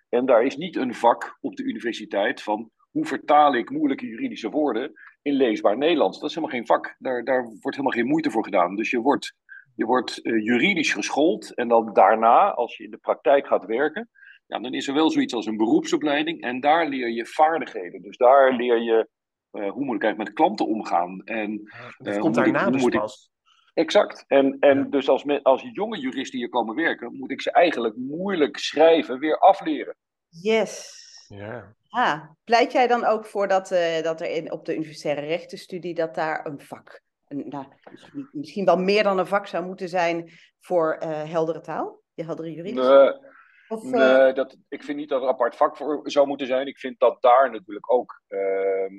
en 0.10 0.26
daar 0.26 0.44
is 0.44 0.58
niet 0.58 0.76
een 0.76 0.94
vak 0.94 1.38
op 1.42 1.56
de 1.56 1.64
universiteit 1.64 2.44
van 2.44 2.72
hoe 2.92 3.06
vertaal 3.06 3.56
ik 3.56 3.70
moeilijke 3.70 4.06
juridische 4.06 4.50
woorden 4.50 4.92
in 5.22 5.34
leesbaar 5.34 5.78
Nederlands. 5.78 6.20
Dat 6.20 6.30
is 6.30 6.36
helemaal 6.36 6.56
geen 6.56 6.66
vak. 6.66 6.96
Daar, 6.98 7.24
daar 7.24 7.44
wordt 7.44 7.78
helemaal 7.78 7.92
geen 7.92 8.08
moeite 8.08 8.32
voor 8.32 8.44
gedaan. 8.44 8.76
Dus 8.76 8.90
je 8.90 9.00
wordt, 9.00 9.34
je 9.76 9.86
wordt 9.86 10.26
uh, 10.26 10.44
juridisch 10.44 10.94
geschoold 10.94 11.54
en 11.54 11.68
dan 11.68 11.94
daarna, 11.94 12.54
als 12.54 12.78
je 12.78 12.84
in 12.84 12.92
de 12.92 12.98
praktijk 12.98 13.48
gaat 13.48 13.66
werken, 13.66 14.10
ja, 14.46 14.60
dan 14.60 14.74
is 14.74 14.88
er 14.88 14.94
wel 14.94 15.10
zoiets 15.10 15.34
als 15.34 15.46
een 15.46 15.58
beroepsopleiding 15.58 16.42
en 16.42 16.60
daar 16.60 16.88
leer 16.88 17.10
je 17.10 17.26
vaardigheden. 17.26 18.02
Dus 18.02 18.18
daar 18.18 18.54
leer 18.54 18.82
je 18.82 19.08
uh, 19.52 19.72
hoe 19.72 19.86
moet 19.86 19.96
ik 19.96 20.04
eigenlijk 20.04 20.18
met 20.18 20.34
klanten 20.34 20.68
omgaan. 20.68 21.22
En, 21.24 21.62
dat 21.98 22.16
uh, 22.16 22.20
komt 22.20 22.36
daarna 22.36 22.70
dus 22.70 22.86
pas. 22.86 23.30
Exact. 23.74 24.24
En, 24.28 24.58
en 24.60 24.78
ja. 24.78 24.84
dus 24.84 25.10
als, 25.10 25.24
me, 25.24 25.44
als 25.44 25.70
jonge 25.74 26.00
juristen 26.00 26.40
hier 26.40 26.50
komen 26.50 26.76
werken, 26.76 27.18
moet 27.18 27.32
ik 27.32 27.42
ze 27.42 27.52
eigenlijk 27.52 27.96
moeilijk 27.96 28.58
schrijven 28.58 29.20
weer 29.20 29.38
afleren. 29.38 29.96
Yes. 30.30 31.08
Ja. 31.36 31.76
Ah, 31.90 32.30
pleit 32.44 32.72
jij 32.72 32.88
dan 32.88 33.06
ook 33.06 33.26
voor 33.26 33.48
dat, 33.48 33.72
uh, 33.72 34.02
dat 34.02 34.22
er 34.22 34.30
in, 34.30 34.52
op 34.52 34.66
de 34.66 34.76
universitaire 34.76 35.26
rechtenstudie 35.26 35.94
dat 35.94 36.16
daar 36.16 36.46
een 36.46 36.62
vak, 36.62 37.02
een, 37.28 37.46
nou, 37.48 37.66
misschien, 37.92 38.30
misschien 38.32 38.66
wel 38.66 38.78
meer 38.78 39.04
dan 39.04 39.20
een 39.20 39.28
vak 39.28 39.48
zou 39.48 39.66
moeten 39.66 39.90
zijn 39.90 40.32
voor 40.60 41.00
uh, 41.04 41.32
heldere 41.32 41.62
taal? 41.62 42.02
Je 42.14 42.24
heldere 42.26 42.54
juridisch? 42.54 42.88
Nee, 42.88 43.14
of, 43.68 43.84
uh... 43.84 43.92
nee 43.92 44.34
dat, 44.34 44.58
ik 44.68 44.84
vind 44.84 44.98
niet 44.98 45.10
dat 45.10 45.22
er 45.22 45.28
een 45.28 45.34
apart 45.34 45.56
vak 45.56 45.78
voor 45.78 46.12
zou 46.12 46.28
moeten 46.28 46.48
zijn. 46.48 46.68
Ik 46.68 46.80
vind 46.80 47.00
dat 47.00 47.22
daar 47.22 47.52
natuurlijk 47.52 47.92
ook 47.92 48.22
ehm, 48.28 48.94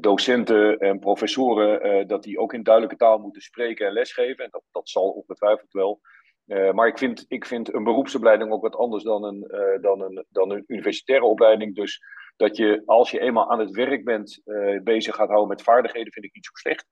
docenten 0.00 0.78
en 0.78 0.98
professoren, 0.98 2.06
dat 2.06 2.22
die 2.22 2.38
ook 2.38 2.52
in 2.52 2.62
duidelijke 2.62 2.96
taal 2.96 3.18
moeten 3.18 3.42
spreken 3.42 3.86
en 3.86 3.92
lesgeven. 3.92 4.44
En 4.44 4.50
dat, 4.50 4.62
dat 4.70 4.88
zal 4.88 5.10
ongetwijfeld 5.10 5.72
wel. 5.72 6.00
Uh, 6.48 6.72
maar 6.72 6.86
ik 6.86 6.98
vind, 6.98 7.24
ik 7.28 7.46
vind 7.46 7.74
een 7.74 7.84
beroepsopleiding 7.84 8.52
ook 8.52 8.62
wat 8.62 8.76
anders 8.76 9.04
dan 9.04 9.24
een, 9.24 9.48
uh, 9.50 9.82
dan, 9.82 10.00
een, 10.00 10.24
dan 10.28 10.50
een 10.50 10.64
universitaire 10.66 11.24
opleiding. 11.24 11.74
Dus 11.74 12.02
dat 12.36 12.56
je 12.56 12.82
als 12.86 13.10
je 13.10 13.20
eenmaal 13.20 13.50
aan 13.50 13.58
het 13.58 13.70
werk 13.70 14.04
bent 14.04 14.40
uh, 14.44 14.82
bezig 14.82 15.14
gaat 15.14 15.28
houden 15.28 15.48
met 15.48 15.62
vaardigheden, 15.62 16.12
vind 16.12 16.24
ik 16.24 16.34
niet 16.34 16.44
zo 16.44 16.50
slecht. 16.54 16.86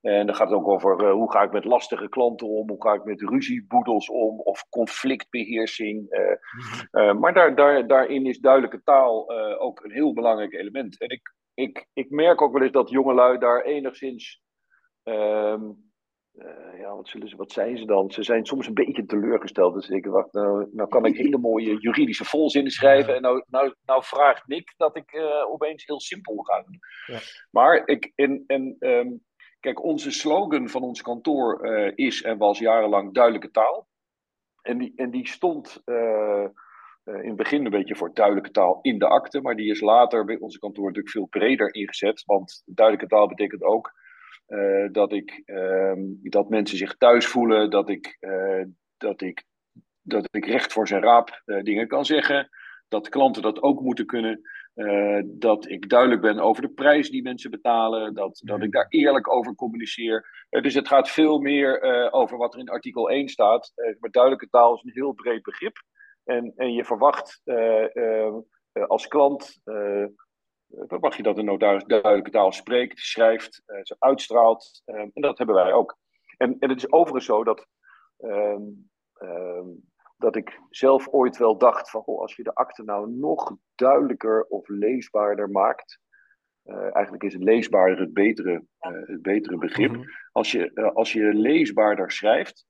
En 0.00 0.26
dan 0.26 0.34
gaat 0.34 0.48
het 0.48 0.58
ook 0.58 0.68
over 0.68 1.10
hoe 1.10 1.32
ga 1.32 1.42
ik 1.42 1.52
met 1.52 1.64
lastige 1.64 2.08
klanten 2.08 2.46
om, 2.46 2.68
hoe 2.68 2.82
ga 2.82 2.92
ik 2.92 3.04
met 3.04 3.20
ruzieboedels 3.20 4.08
om, 4.08 4.40
of 4.40 4.68
conflictbeheersing. 4.68 6.06
Mm-hmm. 6.90 7.18
maar 7.18 7.34
daar, 7.34 7.54
daar, 7.54 7.86
daarin 7.86 8.26
is 8.26 8.38
duidelijke 8.38 8.82
taal 8.82 9.30
ook 9.58 9.84
een 9.84 9.92
heel 9.92 10.12
belangrijk 10.12 10.52
element. 10.52 11.00
En 11.00 11.08
ik, 11.08 11.34
ik, 11.54 11.86
ik 11.92 12.10
merk 12.10 12.42
ook 12.42 12.52
wel 12.52 12.62
eens 12.62 12.72
dat 12.72 12.90
jongelui 12.90 13.38
daar 13.38 13.62
enigszins. 13.62 14.42
Ehm, 15.02 15.62
uh, 16.38 16.78
ja, 16.80 16.94
wat, 16.96 17.08
zullen 17.08 17.28
ze, 17.28 17.36
wat 17.36 17.52
zijn 17.52 17.78
ze 17.78 17.84
dan? 17.84 18.10
Ze 18.10 18.22
zijn 18.22 18.46
soms 18.46 18.66
een 18.66 18.74
beetje 18.74 19.06
teleurgesteld. 19.06 19.74
Dus 19.74 19.88
ik 19.88 20.06
wacht, 20.06 20.32
nou, 20.32 20.68
nou 20.72 20.88
kan 20.88 21.04
ik 21.04 21.16
hele 21.24 21.38
mooie 21.38 21.78
juridische 21.78 22.24
volzinnen 22.24 22.72
schrijven. 22.72 23.14
En 23.14 23.22
nou, 23.22 23.44
nou, 23.46 23.74
nou 23.84 24.04
vraagt 24.04 24.46
Nick 24.46 24.74
dat 24.76 24.96
ik 24.96 25.12
uh, 25.12 25.50
opeens 25.50 25.86
heel 25.86 26.00
simpel 26.00 26.42
ga 26.42 26.62
doen. 26.62 26.78
Ja. 27.06 27.18
Maar 27.50 27.82
ik, 27.86 28.12
in, 28.14 28.44
en, 28.46 28.76
um, 28.78 29.20
kijk, 29.60 29.82
onze 29.82 30.10
slogan 30.10 30.68
van 30.68 30.82
ons 30.82 31.02
kantoor 31.02 31.66
is 31.94 32.22
en 32.22 32.38
was 32.38 32.58
jarenlang 32.58 33.14
duidelijke 33.14 33.50
taal. 33.50 33.88
En 34.62 34.78
die, 34.78 34.92
en 34.96 35.10
die 35.10 35.28
stond 35.28 35.82
in 37.04 37.28
het 37.28 37.36
begin 37.36 37.64
een 37.64 37.70
beetje 37.70 37.96
voor 37.96 38.14
duidelijke 38.14 38.50
taal 38.50 38.78
in 38.82 38.98
de 38.98 39.08
akte, 39.08 39.40
maar 39.40 39.56
die 39.56 39.70
is 39.70 39.80
later 39.80 40.24
bij 40.24 40.38
onze 40.38 40.58
kantoor 40.58 40.86
natuurlijk 40.86 41.14
veel 41.14 41.26
breder 41.26 41.74
ingezet. 41.74 42.22
Want 42.26 42.62
duidelijke 42.66 43.14
taal 43.14 43.28
betekent 43.28 43.62
ook 43.62 43.92
dat, 44.92 45.12
ik, 45.12 45.42
ehm, 45.44 46.00
dat 46.22 46.48
mensen 46.48 46.78
zich 46.78 46.96
thuis 46.96 47.26
voelen, 47.26 47.70
dat 47.70 47.88
ik, 47.88 48.18
dat 48.96 49.20
ik 49.20 49.44
dat 50.08 50.28
ik 50.30 50.46
recht 50.46 50.72
voor 50.72 50.88
zijn 50.88 51.02
raap 51.02 51.42
uh, 51.46 51.62
dingen 51.62 51.88
kan 51.88 52.04
zeggen. 52.04 52.48
Dat 52.88 53.08
klanten 53.08 53.42
dat 53.42 53.62
ook 53.62 53.80
moeten 53.80 54.06
kunnen. 54.06 54.40
Dat 55.24 55.68
ik 55.68 55.88
duidelijk 55.88 56.20
ben 56.20 56.38
over 56.38 56.62
de 56.62 56.68
prijs 56.68 57.10
die 57.10 57.22
mensen 57.22 57.50
betalen. 57.50 58.14
Dat, 58.14 58.40
dat 58.44 58.62
ik 58.62 58.72
daar 58.72 58.86
eerlijk 58.88 59.32
over 59.32 59.54
communiceer. 59.54 60.46
Dus 60.48 60.74
het 60.74 60.88
gaat 60.88 61.10
veel 61.10 61.38
meer 61.38 61.82
over 62.12 62.36
wat 62.36 62.54
er 62.54 62.60
in 62.60 62.68
artikel 62.68 63.10
1 63.10 63.28
staat. 63.28 63.72
maar 63.98 64.10
duidelijke 64.10 64.48
taal 64.48 64.74
is 64.74 64.82
een 64.82 64.90
heel 64.92 65.12
breed 65.12 65.42
begrip. 65.42 65.76
En, 66.24 66.52
en 66.56 66.72
je 66.72 66.84
verwacht 66.84 67.42
als 68.86 69.08
klant. 69.08 69.60
Verwacht 70.70 71.16
je 71.16 71.22
dat 71.22 71.36
de 71.36 71.42
notaris 71.42 71.84
duidelijke 71.84 72.30
taal 72.30 72.52
spreekt, 72.52 72.98
schrijft, 72.98 73.62
ze 73.82 73.96
uitstraalt. 73.98 74.82
en 74.84 75.10
dat 75.14 75.38
hebben 75.38 75.56
wij 75.56 75.72
ook. 75.72 75.96
En, 76.36 76.56
en 76.58 76.68
het 76.68 76.78
is 76.78 76.92
overigens 76.92 77.26
zo 77.26 77.44
dat. 77.44 77.66
Ehm, 78.18 78.62
ehm, 79.14 79.66
dat 80.18 80.36
ik 80.36 80.60
zelf 80.70 81.08
ooit 81.08 81.36
wel 81.36 81.58
dacht 81.58 81.90
van, 81.90 82.02
oh, 82.04 82.20
als 82.20 82.36
je 82.36 82.42
de 82.42 82.54
akte 82.54 82.82
nou 82.82 83.10
nog 83.10 83.56
duidelijker 83.74 84.44
of 84.48 84.68
leesbaarder 84.68 85.50
maakt. 85.50 86.00
Uh, 86.64 86.94
eigenlijk 86.94 87.22
is 87.22 87.32
het 87.32 87.42
leesbaarder 87.42 88.00
het 88.00 88.12
betere, 88.12 88.52
uh, 88.80 89.06
het 89.06 89.22
betere 89.22 89.58
begrip. 89.58 89.90
Mhm. 89.90 90.08
Als, 90.32 90.52
je, 90.52 90.70
uh, 90.74 90.94
als 90.94 91.12
je 91.12 91.34
leesbaarder 91.34 92.10
schrijft, 92.10 92.66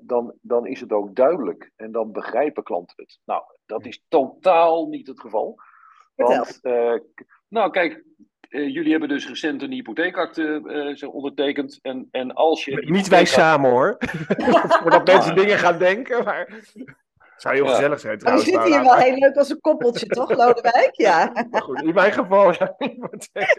dan, 0.00 0.34
dan 0.40 0.66
is 0.66 0.80
het 0.80 0.92
ook 0.92 1.14
duidelijk. 1.14 1.70
En 1.76 1.92
dan 1.92 2.12
begrijpen 2.12 2.62
klanten 2.62 2.94
het. 2.96 3.20
Nou, 3.24 3.42
dat 3.66 3.86
is 3.86 4.04
totaal 4.08 4.88
niet 4.88 5.06
het 5.06 5.20
geval. 5.20 5.58
Want, 6.16 6.60
nou 7.48 7.70
kijk, 7.70 8.04
uh, 8.50 8.68
jullie 8.74 8.90
hebben 8.90 9.08
dus 9.08 9.28
recent 9.28 9.62
een 9.62 9.72
hypotheekakte 9.72 10.60
uh, 11.00 11.14
ondertekend. 11.14 11.78
En, 11.82 12.08
en 12.10 12.34
als 12.34 12.64
je. 12.64 12.90
Niet 12.90 13.08
wij 13.08 13.24
samen 13.24 13.70
hoor. 13.70 13.96
Voordat 14.82 15.06
mensen 15.06 15.34
dingen 15.34 15.58
gaan 15.58 15.78
denken. 15.78 16.24
Maar. 16.24 16.62
Zou 17.36 17.54
heel 17.54 17.66
gezellig 17.66 18.00
zijn 18.00 18.18
trouwens. 18.18 18.46
We 18.46 18.52
zitten 18.52 18.72
hier 18.72 18.82
wel 18.82 18.96
heel 18.96 19.16
leuk 19.16 19.36
als 19.36 19.50
een 19.50 19.60
koppeltje, 19.60 20.06
toch, 20.06 20.30
Lodewijk? 20.30 20.90
Ja. 20.92 21.46
Maar 21.50 21.62
goed, 21.62 21.82
in 21.82 21.94
mijn 21.94 22.12
geval, 22.12 22.52
ja. 22.52 22.74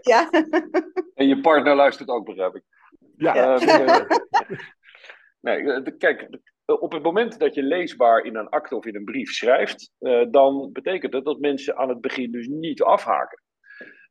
ja. 0.01 0.29
En 1.15 1.27
je 1.27 1.41
partner 1.41 1.75
luistert 1.75 2.09
ook, 2.09 2.25
begrijp 2.25 2.55
ik. 2.55 2.63
Ja. 3.17 3.61
Uh, 3.61 3.99
nee, 5.41 5.97
kijk, 5.97 6.27
op 6.73 6.91
het 6.91 7.03
moment 7.03 7.39
dat 7.39 7.55
je 7.55 7.63
leesbaar 7.63 8.25
in 8.25 8.35
een 8.35 8.49
akte 8.49 8.75
of 8.75 8.85
in 8.85 8.95
een 8.95 9.03
brief 9.03 9.31
schrijft, 9.31 9.91
dan 10.29 10.69
betekent 10.73 11.11
dat 11.11 11.25
dat 11.25 11.39
mensen 11.39 11.77
aan 11.77 11.89
het 11.89 12.01
begin 12.01 12.31
dus 12.31 12.47
niet 12.47 12.81
afhaken. 12.81 13.41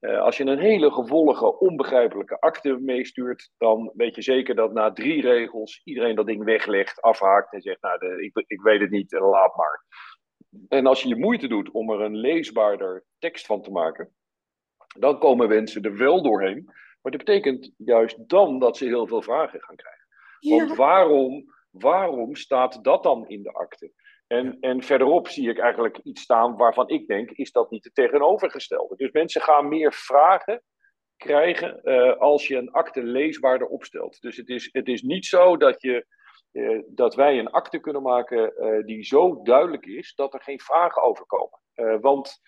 Uh, 0.01 0.21
als 0.21 0.37
je 0.37 0.45
een 0.45 0.59
hele 0.59 0.91
gevollige, 0.91 1.59
onbegrijpelijke 1.59 2.41
akte 2.41 2.79
meestuurt, 2.81 3.51
dan 3.59 3.93
weet 3.95 4.15
je 4.15 4.23
zeker 4.23 4.55
dat 4.55 4.73
na 4.73 4.93
drie 4.93 5.23
regels 5.23 5.81
iedereen 5.85 6.15
dat 6.15 6.27
ding 6.27 6.45
weglegt, 6.45 7.01
afhaakt 7.01 7.53
en 7.53 7.61
zegt: 7.61 7.83
Nou, 7.83 7.99
de, 7.99 8.23
ik, 8.25 8.45
ik 8.47 8.61
weet 8.61 8.81
het 8.81 8.91
niet, 8.91 9.13
laat 9.13 9.57
maar. 9.57 9.85
En 10.69 10.87
als 10.87 11.03
je 11.03 11.09
je 11.09 11.17
moeite 11.17 11.49
doet 11.49 11.71
om 11.71 11.91
er 11.91 12.01
een 12.01 12.17
leesbaarder 12.17 13.05
tekst 13.19 13.47
van 13.47 13.63
te 13.63 13.71
maken, 13.71 14.15
dan 14.99 15.19
komen 15.19 15.49
mensen 15.49 15.83
er 15.83 15.97
wel 15.97 16.23
doorheen. 16.23 16.65
Maar 17.03 17.13
dat 17.13 17.25
betekent 17.25 17.73
juist 17.77 18.29
dan 18.29 18.59
dat 18.59 18.77
ze 18.77 18.85
heel 18.85 19.07
veel 19.07 19.23
vragen 19.23 19.63
gaan 19.63 19.77
krijgen. 19.77 20.07
Want 20.41 20.77
waarom, 20.77 21.55
waarom 21.79 22.35
staat 22.35 22.85
dat 22.85 23.03
dan 23.03 23.29
in 23.29 23.43
de 23.43 23.53
akte? 23.53 23.93
En, 24.27 24.57
en 24.61 24.83
verderop 24.83 25.29
zie 25.29 25.51
ik 25.51 25.59
eigenlijk 25.59 25.99
iets 26.03 26.23
staan 26.23 26.57
waarvan 26.57 26.89
ik 26.89 27.07
denk, 27.07 27.31
is 27.31 27.53
dat 27.53 27.71
niet 27.71 27.85
het 27.85 27.95
tegenovergestelde? 27.95 28.97
Dus 28.97 29.11
mensen 29.11 29.41
gaan 29.41 29.69
meer 29.69 29.93
vragen 29.93 30.63
krijgen 31.17 31.81
uh, 31.83 32.17
als 32.17 32.47
je 32.47 32.57
een 32.57 32.71
akte 32.71 33.03
leesbaarder 33.03 33.67
opstelt. 33.67 34.21
Dus 34.21 34.37
het 34.37 34.49
is, 34.49 34.69
het 34.73 34.89
is 34.89 35.03
niet 35.03 35.27
zo 35.27 35.57
dat, 35.57 35.83
je, 35.83 36.07
uh, 36.53 36.83
dat 36.87 37.15
wij 37.15 37.39
een 37.39 37.51
akte 37.51 37.79
kunnen 37.79 38.03
maken 38.03 38.53
uh, 38.59 38.85
die 38.85 39.05
zo 39.05 39.43
duidelijk 39.43 39.87
is 39.87 40.15
dat 40.15 40.35
er 40.35 40.43
geen 40.43 40.61
vragen 40.61 41.03
over 41.03 41.27
komen. 41.27 42.01
want 42.01 42.41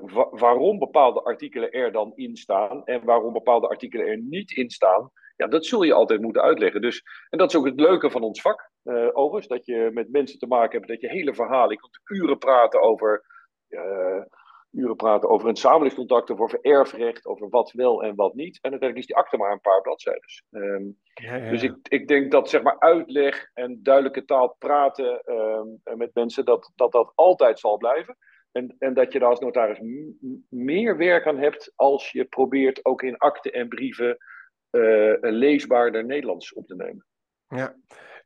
wa 0.00 0.28
waarom 0.30 0.78
bepaalde 0.78 1.22
artikelen 1.22 1.70
er 1.70 1.92
dan 1.92 2.12
in 2.14 2.36
staan 2.36 2.84
en 2.84 3.04
waarom 3.04 3.32
bepaalde 3.32 3.68
artikelen 3.68 4.06
er 4.06 4.18
niet 4.18 4.50
in 4.50 4.70
staan, 4.70 5.10
ja, 5.36 5.46
dat 5.46 5.66
zul 5.66 5.82
je 5.82 5.92
altijd 5.92 6.20
moeten 6.20 6.42
uitleggen. 6.42 6.80
Dus, 6.80 7.02
en 7.30 7.38
dat 7.38 7.50
is 7.50 7.56
ook 7.56 7.66
het 7.66 7.80
leuke 7.80 8.10
van 8.10 8.22
ons 8.22 8.40
vak, 8.40 8.70
uh, 8.84 9.08
overigens, 9.12 9.46
dat 9.46 9.66
je 9.66 9.90
met 9.92 10.10
mensen 10.10 10.38
te 10.38 10.46
maken 10.46 10.76
hebt, 10.76 10.88
dat 10.88 11.00
je 11.00 11.08
hele 11.08 11.34
verhalen, 11.34 11.70
ik 11.70 11.78
kan 11.78 12.16
uren 12.16 12.38
praten 12.38 12.82
over, 12.82 13.24
uh, 13.68 14.22
uren 14.70 14.96
praten 14.96 15.28
over 15.28 15.48
een 15.48 15.56
samenlevingscontact, 15.56 16.30
of 16.30 16.40
over 16.40 16.60
erfrecht, 16.60 17.26
over 17.26 17.48
wat 17.48 17.72
wel 17.72 18.02
en 18.02 18.14
wat 18.14 18.34
niet. 18.34 18.58
En 18.60 18.70
uiteindelijk 18.70 18.98
is 18.98 19.06
die 19.06 19.16
akte 19.16 19.36
maar 19.36 19.52
een 19.52 19.60
paar 19.60 19.80
bladzijden. 19.80 20.22
Um, 20.50 20.98
ja, 21.14 21.36
ja. 21.36 21.50
Dus 21.50 21.62
ik, 21.62 21.74
ik 21.88 22.08
denk 22.08 22.30
dat 22.30 22.50
zeg 22.50 22.62
maar 22.62 22.78
uitleg 22.78 23.50
en 23.54 23.82
duidelijke 23.82 24.24
taal 24.24 24.56
praten 24.58 25.22
um, 25.32 25.80
met 25.96 26.14
mensen, 26.14 26.44
dat, 26.44 26.72
dat 26.74 26.92
dat 26.92 27.12
altijd 27.14 27.58
zal 27.58 27.76
blijven. 27.76 28.16
En, 28.52 28.76
en 28.78 28.94
dat 28.94 29.12
je 29.12 29.18
daar 29.18 29.28
als 29.28 29.40
notaris 29.40 29.80
meer 30.48 30.96
werk 30.96 31.26
aan 31.26 31.38
hebt 31.38 31.72
als 31.74 32.10
je 32.10 32.24
probeert 32.24 32.84
ook 32.84 33.02
in 33.02 33.18
akten 33.18 33.52
en 33.52 33.68
brieven 33.68 34.16
uh, 34.76 35.30
leesbaarder 35.32 36.04
Nederlands 36.04 36.52
op 36.52 36.66
te 36.66 36.74
nemen. 36.74 37.06
Ja, 37.48 37.74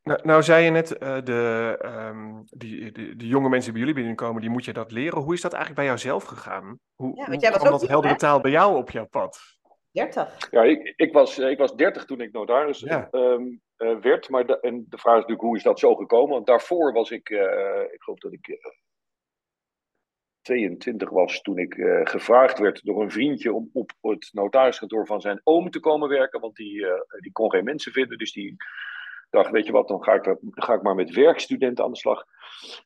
nou, 0.02 0.20
nou 0.22 0.42
zei 0.42 0.64
je 0.64 0.70
net, 0.70 1.02
uh, 1.02 1.18
de, 1.24 1.78
um, 1.84 2.42
die, 2.44 2.92
de, 2.92 3.16
de, 3.16 3.26
jonge 3.26 3.48
mensen 3.48 3.72
die 3.72 3.72
bij 3.72 3.80
jullie 3.80 3.94
binnenkomen, 3.94 4.40
die 4.40 4.50
moet 4.50 4.64
je 4.64 4.72
dat 4.72 4.92
leren. 4.92 5.22
Hoe 5.22 5.34
is 5.34 5.40
dat 5.40 5.52
eigenlijk 5.52 5.82
bij 5.82 5.88
jou 5.90 5.98
zelf 5.98 6.24
gegaan? 6.24 6.78
Hoe, 6.94 7.16
ja, 7.16 7.24
hoe 7.24 7.58
kwam 7.58 7.70
dat 7.70 7.88
heldere 7.88 8.16
taal 8.16 8.40
bij 8.40 8.50
jou 8.50 8.76
op 8.76 8.90
jouw 8.90 9.06
pad? 9.06 9.38
30. 9.92 10.50
Ja, 10.50 10.62
ik, 10.62 10.92
ik, 10.96 11.12
was, 11.12 11.38
ik 11.38 11.58
was 11.58 11.76
30 11.76 12.04
toen 12.04 12.20
ik 12.20 12.32
notaris 12.32 12.80
ja. 12.80 13.08
um, 13.10 13.60
uh, 13.78 13.96
werd. 13.96 14.28
Maar 14.28 14.46
de, 14.46 14.60
en 14.60 14.86
de 14.88 14.98
vraag 14.98 15.14
is 15.14 15.20
natuurlijk, 15.20 15.48
hoe 15.48 15.56
is 15.56 15.62
dat 15.62 15.78
zo 15.78 15.94
gekomen? 15.94 16.34
Want 16.34 16.46
daarvoor 16.46 16.92
was 16.92 17.10
ik, 17.10 17.28
uh, 17.28 17.82
ik 17.92 18.02
geloof 18.02 18.18
dat 18.18 18.32
ik 18.32 18.58
22 20.50 21.10
was 21.10 21.42
toen 21.42 21.58
ik 21.58 21.76
uh, 21.76 22.00
gevraagd 22.04 22.58
werd 22.58 22.84
door 22.84 23.02
een 23.02 23.10
vriendje 23.10 23.52
om 23.52 23.70
op 23.72 23.92
het 24.00 24.28
notariskantoor 24.32 25.06
van 25.06 25.20
zijn 25.20 25.40
oom 25.44 25.70
te 25.70 25.80
komen 25.80 26.08
werken. 26.08 26.40
Want 26.40 26.56
die, 26.56 26.74
uh, 26.74 26.92
die 27.20 27.32
kon 27.32 27.50
geen 27.50 27.64
mensen 27.64 27.92
vinden. 27.92 28.18
Dus 28.18 28.32
die 28.32 28.56
dacht, 29.30 29.50
weet 29.50 29.66
je 29.66 29.72
wat, 29.72 29.88
dan 29.88 30.02
ga 30.02 30.12
ik, 30.12 30.36
ga 30.50 30.74
ik 30.74 30.82
maar 30.82 30.94
met 30.94 31.14
werkstudenten 31.14 31.84
aan 31.84 31.90
de 31.90 31.98
slag. 31.98 32.24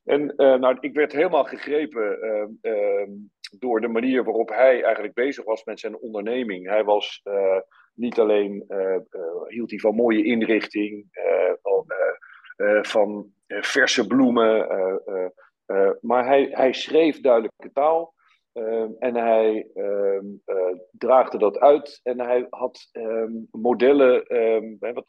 En 0.04 0.20
uh, 0.22 0.54
nou, 0.54 0.76
ik 0.80 0.94
werd 0.94 1.12
helemaal 1.12 1.44
gegrepen 1.44 2.18
door 3.58 3.80
de 3.80 3.88
manier 3.88 4.24
waarop 4.24 4.48
hij 4.48 4.82
eigenlijk 4.82 5.14
bezig 5.14 5.44
was 5.44 5.64
met 5.64 5.80
zijn 5.80 5.98
onderneming. 5.98 6.68
Hij 6.68 6.84
was 6.84 7.22
niet 7.94 8.18
alleen, 8.18 8.64
hield 9.48 9.70
hij 9.70 9.78
van 9.78 9.94
mooie 9.94 10.24
inrichting, 10.24 11.06
van 12.82 13.32
verse 13.46 14.06
bloemen 14.06 14.68
uh, 15.66 15.90
maar 16.00 16.26
hij, 16.26 16.48
hij 16.50 16.72
schreef 16.72 17.20
duidelijke 17.20 17.72
taal 17.72 18.14
uh, 18.54 18.86
en 18.98 19.14
hij 19.14 19.68
uh, 19.74 20.18
draagde 20.90 21.38
dat 21.38 21.58
uit 21.58 22.00
en 22.02 22.20
hij 22.20 22.46
had 22.50 22.88
ehm, 22.92 23.32
modellen, 23.50 24.26
ehm, 24.26 24.94
wat, 24.94 25.06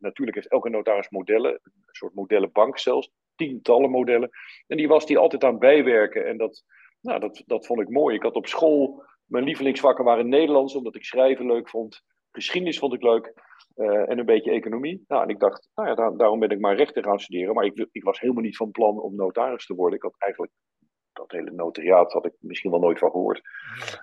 natuurlijk 0.00 0.36
heeft 0.36 0.50
elke 0.50 0.68
notaris 0.68 1.10
modellen, 1.10 1.52
een 1.52 1.72
soort 1.86 2.14
modellenbank 2.14 2.78
zelfs, 2.78 3.10
tientallen 3.34 3.90
modellen. 3.90 4.30
En 4.66 4.76
die 4.76 4.88
was 4.88 5.06
die 5.06 5.18
altijd 5.18 5.44
aan 5.44 5.58
bijwerken 5.58 6.26
en 6.26 6.36
dat, 6.36 6.64
nou, 7.00 7.20
dat, 7.20 7.42
dat 7.46 7.66
vond 7.66 7.80
ik 7.80 7.88
mooi. 7.88 8.16
Ik 8.16 8.22
had 8.22 8.34
op 8.34 8.46
school, 8.46 9.04
mijn 9.24 9.44
lievelingsvakken 9.44 10.04
waren 10.04 10.28
Nederlands, 10.28 10.74
omdat 10.74 10.94
ik 10.94 11.04
schrijven 11.04 11.46
leuk 11.46 11.68
vond. 11.68 12.02
Geschiedenis 12.38 12.78
vond 12.78 12.94
ik 12.94 13.02
leuk. 13.02 13.32
Uh, 13.76 14.10
en 14.10 14.18
een 14.18 14.24
beetje 14.24 14.50
economie. 14.50 15.04
Nou, 15.08 15.22
en 15.22 15.28
ik 15.28 15.38
dacht, 15.38 15.68
nou 15.74 15.88
ja, 15.88 15.94
daar, 15.94 16.16
daarom 16.16 16.38
ben 16.38 16.50
ik 16.50 16.60
maar 16.60 16.76
rechten 16.76 17.04
gaan 17.04 17.20
studeren. 17.20 17.54
Maar 17.54 17.64
ik, 17.64 17.88
ik, 17.92 18.02
was 18.02 18.20
helemaal 18.20 18.42
niet 18.42 18.56
van 18.56 18.70
plan 18.70 19.00
om 19.00 19.14
notaris 19.14 19.66
te 19.66 19.74
worden. 19.74 19.96
Ik 19.96 20.02
had 20.02 20.14
eigenlijk 20.18 20.52
dat 21.12 21.30
hele 21.30 21.50
notariaat 21.50 22.12
had 22.12 22.24
ik 22.24 22.32
misschien 22.40 22.70
wel 22.70 22.80
nooit 22.80 22.98
van 22.98 23.10
gehoord. 23.10 23.40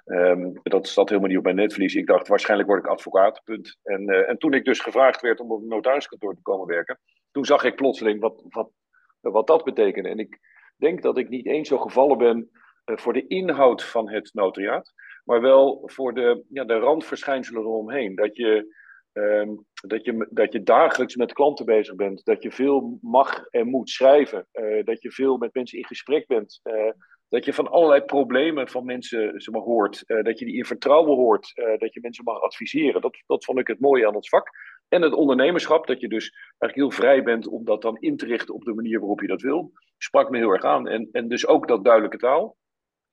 Um, 0.05 0.59
dat 0.63 0.87
zat 0.87 1.09
helemaal 1.09 1.29
niet 1.29 1.37
op 1.37 1.43
mijn 1.43 1.55
netvlies. 1.55 1.95
Ik 1.95 2.07
dacht, 2.07 2.27
waarschijnlijk 2.27 2.69
word 2.69 2.83
ik 2.83 2.91
advocaat. 2.91 3.41
En, 3.83 4.09
uh, 4.09 4.29
en 4.29 4.37
toen 4.37 4.53
ik 4.53 4.65
dus 4.65 4.79
gevraagd 4.79 5.21
werd 5.21 5.39
om 5.39 5.51
op 5.51 5.61
een 5.61 5.67
notariskantoor 5.67 6.35
te 6.35 6.41
komen 6.41 6.67
werken, 6.67 6.99
toen 7.31 7.45
zag 7.45 7.63
ik 7.63 7.75
plotseling 7.75 8.19
wat, 8.19 8.43
wat, 8.49 8.71
wat 9.19 9.47
dat 9.47 9.63
betekende. 9.63 10.09
En 10.09 10.19
ik 10.19 10.39
denk 10.77 11.01
dat 11.01 11.17
ik 11.17 11.29
niet 11.29 11.45
eens 11.45 11.67
zo 11.67 11.77
gevallen 11.77 12.17
ben 12.17 12.49
uh, 12.85 12.97
voor 12.97 13.13
de 13.13 13.27
inhoud 13.27 13.83
van 13.83 14.09
het 14.09 14.29
notariaat, 14.33 14.93
maar 15.25 15.41
wel 15.41 15.81
voor 15.85 16.13
de, 16.13 16.43
ja, 16.49 16.63
de 16.63 16.77
randverschijnselen 16.77 17.61
eromheen. 17.61 18.15
Dat 18.15 18.35
je 18.35 18.73
Ehm, 19.15 19.49
dat, 19.87 20.05
je, 20.05 20.27
dat 20.29 20.53
je 20.53 20.63
dagelijks 20.63 21.15
met 21.15 21.33
klanten 21.33 21.65
bezig 21.65 21.95
bent. 21.95 22.25
Dat 22.25 22.43
je 22.43 22.51
veel 22.51 22.97
mag 23.01 23.45
en 23.49 23.67
moet 23.67 23.89
schrijven. 23.89 24.47
Eh, 24.51 24.83
dat 24.83 25.01
je 25.01 25.11
veel 25.11 25.37
met 25.37 25.53
mensen 25.53 25.77
in 25.77 25.85
gesprek 25.85 26.27
bent. 26.27 26.59
Eh, 26.63 26.91
dat 27.29 27.45
je 27.45 27.53
van 27.53 27.71
allerlei 27.71 28.01
problemen 28.01 28.67
van 28.67 28.85
mensen 28.85 29.41
zeg 29.41 29.53
maar, 29.53 29.63
hoort. 29.63 30.03
Eh, 30.05 30.23
dat 30.23 30.39
je 30.39 30.45
die 30.45 30.55
in 30.55 30.65
vertrouwen 30.65 31.15
hoort. 31.15 31.51
dat 31.55 31.93
je 31.93 31.99
mensen 32.01 32.23
mag 32.23 32.41
adviseren. 32.41 33.01
Dat, 33.01 33.17
dat 33.25 33.45
vond 33.45 33.59
ik 33.59 33.67
het 33.67 33.79
mooie 33.79 34.07
aan 34.07 34.15
ons 34.15 34.29
vak. 34.29 34.49
En 34.87 35.01
het 35.01 35.13
ondernemerschap, 35.13 35.87
dat 35.87 35.99
je 35.99 36.07
dus 36.07 36.31
eigenlijk 36.57 36.75
heel 36.75 37.05
vrij 37.07 37.23
bent 37.23 37.47
om 37.47 37.65
dat 37.65 37.81
dan 37.81 37.97
in 37.99 38.17
te 38.17 38.25
richten 38.25 38.53
op 38.53 38.63
de 38.63 38.73
manier 38.73 38.99
waarop 38.99 39.21
je 39.21 39.27
dat 39.27 39.41
wil. 39.41 39.71
Sprak 39.97 40.29
me 40.29 40.37
heel 40.37 40.51
erg 40.51 40.63
aan. 40.63 40.87
En, 40.87 41.09
en 41.11 41.27
dus 41.27 41.47
ook 41.47 41.67
dat 41.67 41.83
duidelijke 41.83 42.17
taal. 42.17 42.57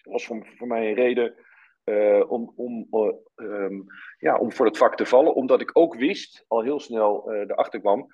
was 0.02 0.26
voor, 0.26 0.46
voor 0.56 0.66
mij 0.66 0.88
een 0.88 0.94
reden 0.94 1.34
uh, 1.84 2.30
om, 2.30 2.52
om, 2.56 2.86
uh, 2.90 3.12
um, 3.34 3.84
ja, 4.18 4.38
om 4.38 4.52
voor 4.52 4.66
het 4.66 4.76
vak 4.76 4.96
te 4.96 5.06
vallen. 5.06 5.34
Omdat 5.34 5.60
ik 5.60 5.70
ook 5.72 5.94
wist, 5.94 6.44
al 6.48 6.62
heel 6.62 6.80
snel 6.80 7.32
uh, 7.32 7.40
erachter 7.40 7.80
kwam, 7.80 8.06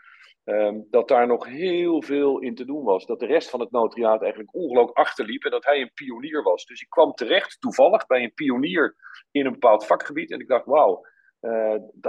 um, 0.44 0.86
dat 0.90 1.08
daar 1.08 1.26
nog 1.26 1.46
heel 1.46 2.02
veel 2.02 2.38
in 2.38 2.54
te 2.54 2.64
doen 2.64 2.84
was. 2.84 3.06
Dat 3.06 3.20
de 3.20 3.26
rest 3.26 3.50
van 3.50 3.60
het 3.60 3.70
notariaat 3.70 4.20
eigenlijk 4.20 4.54
ongelooflijk 4.54 4.98
achterliep 4.98 5.44
en 5.44 5.50
dat 5.50 5.64
hij 5.64 5.80
een 5.80 5.92
pionier 5.94 6.42
was. 6.42 6.66
Dus 6.66 6.82
ik 6.82 6.88
kwam 6.88 7.12
terecht 7.12 7.60
toevallig 7.60 8.06
bij 8.06 8.22
een 8.22 8.34
pionier 8.34 8.96
in 9.30 9.46
een 9.46 9.52
bepaald 9.52 9.86
vakgebied. 9.86 10.30
En 10.30 10.40
ik 10.40 10.48
dacht, 10.48 10.64
wauw, 10.64 11.06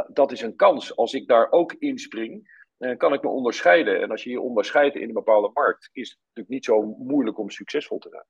dat 0.07 0.31
is 0.31 0.41
een 0.41 0.55
kans. 0.55 0.95
Als 0.95 1.13
ik 1.13 1.27
daar 1.27 1.51
ook 1.51 1.73
inspring, 1.73 2.57
kan 2.97 3.13
ik 3.13 3.23
me 3.23 3.29
onderscheiden. 3.29 4.01
En 4.01 4.11
als 4.11 4.23
je 4.23 4.29
je 4.29 4.41
onderscheidt 4.41 4.95
in 4.95 5.07
een 5.07 5.13
bepaalde 5.13 5.49
markt, 5.53 5.89
is 5.91 6.09
het 6.09 6.19
natuurlijk 6.19 6.53
niet 6.53 6.65
zo 6.65 6.95
moeilijk 6.97 7.37
om 7.37 7.49
succesvol 7.49 7.97
te 7.97 8.09
zijn. 8.09 8.25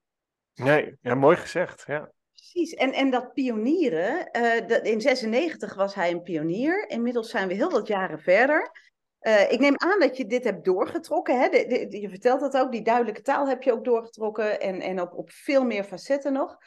Nee, 0.68 0.98
ja, 1.02 1.16
mooi 1.16 1.36
gezegd. 1.36 1.84
Ja. 1.88 2.12
Precies, 2.40 2.74
en, 2.74 2.94
en 2.94 3.10
dat 3.10 3.34
pionieren, 3.34 4.30
uh, 4.32 4.68
dat, 4.68 4.86
in 4.86 5.02
96 5.02 5.76
was 5.76 5.96
hij 5.96 6.12
een 6.12 6.22
pionier. 6.22 6.90
Inmiddels 6.90 7.30
zijn 7.30 7.48
we 7.48 7.54
heel 7.54 7.70
wat 7.70 7.88
jaren 7.88 8.20
verder. 8.20 8.72
Uh, 9.22 9.52
ik 9.52 9.60
neem 9.60 9.74
aan 9.78 10.00
dat 10.00 10.18
je 10.18 10.26
dit 10.26 10.44
hebt 10.44 10.66
doorgetrokken. 10.66 11.40
Hè? 11.40 11.46
Je 11.90 12.10
vertelt 12.10 12.40
dat 12.40 12.58
ook, 12.58 12.72
die 12.72 12.82
duidelijke 12.82 13.22
taal 13.22 13.48
heb 13.48 13.64
je 13.64 13.72
ook 13.72 13.84
doorgetrokken 13.84 14.62
en, 14.62 14.82
en 14.82 15.02
op, 15.02 15.14
op 15.14 15.32
veel 15.32 15.64
meer 15.64 15.84
facetten 15.84 16.34
nog. 16.34 16.58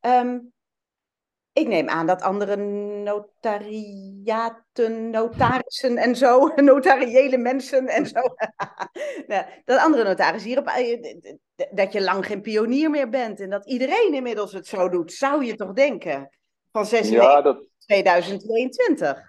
Um, 0.00 0.52
ik 1.52 1.66
neem 1.66 1.88
aan 1.88 2.06
dat 2.06 2.22
andere 2.22 2.56
notariaten, 3.02 5.10
notarissen 5.10 5.96
en 5.96 6.16
zo, 6.16 6.54
notariële 6.72 7.38
mensen 7.38 7.86
en 7.86 8.06
zo, 8.06 8.20
dat 9.64 9.78
andere 9.78 10.04
notarissen 10.04 10.48
hierop, 10.48 10.66
eh, 10.66 11.00
dat 11.70 11.92
je 11.92 12.02
lang 12.02 12.26
geen 12.26 12.40
pionier 12.40 12.90
meer 12.90 13.08
bent 13.08 13.40
en 13.40 13.50
dat 13.50 13.66
iedereen 13.66 14.14
inmiddels 14.14 14.52
het 14.52 14.66
zo 14.66 14.88
doet, 14.88 15.12
zou 15.12 15.44
je 15.44 15.54
toch 15.54 15.72
denken? 15.72 16.30
Van 16.72 16.86
96 16.86 17.34
ja, 17.34 17.42
dat... 17.42 17.64
2022. 17.78 19.28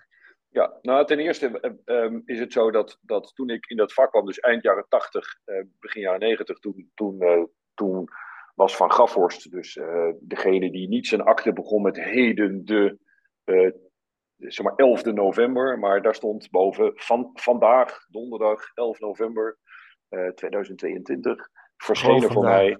Ja, 0.49 0.77
nou 0.81 1.05
ten 1.05 1.19
eerste 1.19 1.77
um, 1.85 2.21
is 2.25 2.39
het 2.39 2.53
zo 2.53 2.71
dat, 2.71 2.97
dat 3.01 3.31
toen 3.35 3.49
ik 3.49 3.65
in 3.65 3.77
dat 3.77 3.93
vak 3.93 4.09
kwam, 4.09 4.25
dus 4.25 4.39
eind 4.39 4.63
jaren 4.63 4.85
80, 4.87 5.39
uh, 5.45 5.63
begin 5.79 6.01
jaren 6.01 6.19
90, 6.19 6.59
toen, 6.59 6.91
toen, 6.93 7.15
uh, 7.19 7.43
toen 7.73 8.09
was 8.55 8.75
Van 8.75 8.91
Gaphorst, 8.91 9.51
dus 9.51 9.75
uh, 9.75 10.09
degene 10.19 10.71
die 10.71 10.87
niet 10.87 11.07
zijn 11.07 11.21
akte 11.21 11.53
begon 11.53 11.81
met 11.81 12.03
heden 12.03 12.65
de, 12.65 12.97
uh, 13.45 13.71
zeg 14.37 14.65
maar 14.65 14.75
11 14.75 15.03
november, 15.03 15.79
maar 15.79 16.01
daar 16.01 16.15
stond 16.15 16.49
boven 16.49 16.91
van, 16.95 17.29
vandaag, 17.33 18.05
donderdag 18.09 18.71
11 18.73 18.99
november 18.99 19.57
uh, 20.09 20.29
2022, 20.29 21.49
verschenen 21.77 22.31
voor 22.31 22.43
mij. 22.43 22.77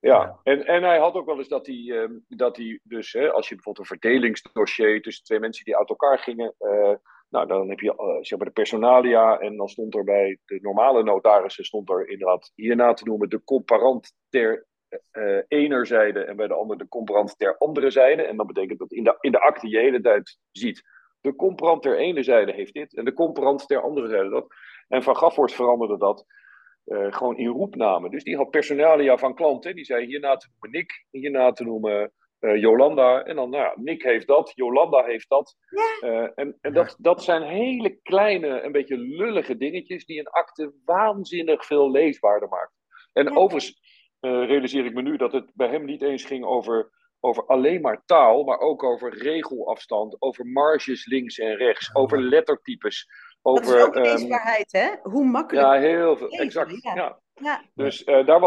Ja, 0.00 0.40
en, 0.42 0.66
en 0.66 0.82
hij 0.82 0.98
had 0.98 1.14
ook 1.14 1.26
wel 1.26 1.38
eens 1.38 1.48
dat 1.48 1.66
hij, 1.66 1.76
uh, 1.76 2.08
dat 2.28 2.56
hij 2.56 2.80
dus, 2.82 3.12
hè, 3.12 3.30
als 3.30 3.48
je 3.48 3.54
bijvoorbeeld 3.54 3.90
een 3.90 3.98
verdelingsdossier 3.98 5.02
tussen 5.02 5.24
twee 5.24 5.40
mensen 5.40 5.64
die 5.64 5.76
uit 5.76 5.88
elkaar 5.88 6.18
gingen, 6.18 6.54
uh, 6.58 6.94
nou 7.28 7.46
dan 7.46 7.68
heb 7.68 7.80
je 7.80 7.92
uh, 7.92 8.22
zeg 8.22 8.38
maar 8.38 8.46
de 8.46 8.52
personalia 8.52 9.38
en 9.38 9.56
dan 9.56 9.68
stond 9.68 9.94
er 9.94 10.04
bij 10.04 10.38
de 10.44 10.58
normale 10.62 11.02
notarissen 11.02 11.64
stond 11.64 11.90
er 11.90 12.08
inderdaad 12.08 12.52
hierna 12.54 12.92
te 12.92 13.04
noemen 13.04 13.28
de 13.28 13.44
comparant 13.44 14.14
ter 14.28 14.66
uh, 15.12 15.42
enerzijde 15.48 16.24
en 16.24 16.36
bij 16.36 16.46
de 16.46 16.54
andere 16.54 16.78
de 16.78 16.88
comparant 16.88 17.38
ter 17.38 17.58
andere 17.58 17.90
zijde. 17.90 18.22
En 18.22 18.36
dat 18.36 18.46
betekent 18.46 18.78
dat 18.78 18.92
in 18.92 19.04
de, 19.04 19.16
in 19.20 19.32
de 19.32 19.40
akte 19.40 19.68
je 19.68 19.78
hele 19.78 20.00
tijd 20.00 20.38
ziet. 20.52 20.82
De 21.20 21.34
comparant 21.34 21.82
ter 21.82 21.98
ene 21.98 22.22
zijde 22.22 22.52
heeft 22.52 22.72
dit 22.72 22.96
en 22.96 23.04
de 23.04 23.12
comparant 23.12 23.66
ter 23.66 23.82
andere 23.82 24.08
zijde 24.08 24.28
dat. 24.28 24.46
En 24.88 25.02
Van 25.02 25.16
Gaffort 25.16 25.52
veranderde 25.52 25.98
dat 25.98 26.24
uh, 26.86 27.12
gewoon 27.12 27.36
in 27.36 27.46
roepnamen. 27.46 28.10
Dus 28.10 28.24
die 28.24 28.36
had 28.36 28.50
personalia 28.50 29.16
van 29.16 29.34
klanten. 29.34 29.74
Die 29.74 29.84
zei 29.84 30.06
hierna 30.06 30.36
te 30.36 30.48
noemen 30.50 30.78
Nick, 30.78 31.06
hierna 31.10 31.52
te 31.52 31.64
noemen 31.64 32.12
uh, 32.40 32.60
Jolanda. 32.60 33.24
En 33.24 33.36
dan, 33.36 33.50
nou 33.50 33.62
ja, 33.62 33.72
Nick 33.76 34.02
heeft 34.02 34.26
dat, 34.26 34.52
Jolanda 34.54 35.04
heeft 35.04 35.28
dat. 35.28 35.56
Ja. 36.00 36.32
en 36.34 36.58
en 36.60 36.72
dat, 36.72 36.96
dat 36.98 37.22
zijn 37.22 37.42
hele 37.42 37.98
kleine, 38.02 38.62
een 38.62 38.72
beetje 38.72 38.98
lullige 38.98 39.56
dingetjes 39.56 40.04
die 40.04 40.18
een 40.18 40.28
akte 40.28 40.72
waanzinnig 40.84 41.66
veel 41.66 41.90
leesbaarder 41.90 42.48
maakt. 42.48 42.72
En 43.12 43.24
ja. 43.24 43.34
overigens 43.34 43.80
uh, 44.20 44.46
realiseer 44.46 44.84
ik 44.84 44.94
me 44.94 45.02
nu 45.02 45.16
dat 45.16 45.32
het 45.32 45.50
bij 45.54 45.68
hem 45.68 45.84
niet 45.84 46.02
eens 46.02 46.24
ging 46.24 46.44
over, 46.44 46.90
over 47.20 47.46
alleen 47.46 47.80
maar 47.80 48.02
taal, 48.04 48.44
maar 48.44 48.58
ook 48.58 48.82
over 48.82 49.18
regelafstand, 49.18 50.16
over 50.18 50.46
marges 50.46 51.06
links 51.06 51.38
en 51.38 51.56
rechts, 51.56 51.94
over 51.94 52.22
lettertypes. 52.22 53.08
Over, 53.42 53.64
dat 53.64 53.76
is 53.76 53.82
ook 53.84 53.94
leesbaarheid, 53.94 54.74
um, 54.74 54.80
hè? 54.80 54.88
Hoe 55.02 55.24
makkelijk. 55.24 55.66
Ja, 55.66 55.80
heel 55.80 56.16
veel. 56.16 56.28
Exact. 56.28 56.82
Ja. 56.82 56.94
ja. 56.94 57.18
ja. 57.34 57.62
Dus 57.74 58.06
uh, 58.06 58.26
daar 58.26 58.40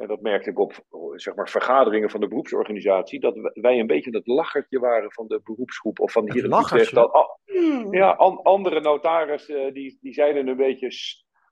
En 0.00 0.06
dat 0.06 0.20
merkte 0.20 0.50
ik 0.50 0.58
op 0.58 0.84
zeg 1.14 1.34
maar, 1.34 1.48
vergaderingen 1.48 2.10
van 2.10 2.20
de 2.20 2.28
beroepsorganisatie, 2.28 3.20
dat 3.20 3.34
wij 3.52 3.78
een 3.78 3.86
beetje 3.86 4.10
het 4.10 4.26
lachertje 4.26 4.78
waren 4.78 5.12
van 5.12 5.26
de 5.26 5.40
beroepsgroep 5.44 6.00
of 6.00 6.12
van 6.12 6.32
hier 6.32 6.44
in 6.44 6.52
Utrecht. 6.52 6.94
Dat, 6.94 7.12
oh, 7.12 7.92
ja, 7.92 8.10
an, 8.10 8.42
andere 8.42 8.80
notarissen 8.80 9.74
die, 9.74 9.98
die 10.00 10.12
zeiden 10.12 10.46
een 10.46 10.56
beetje, 10.56 10.88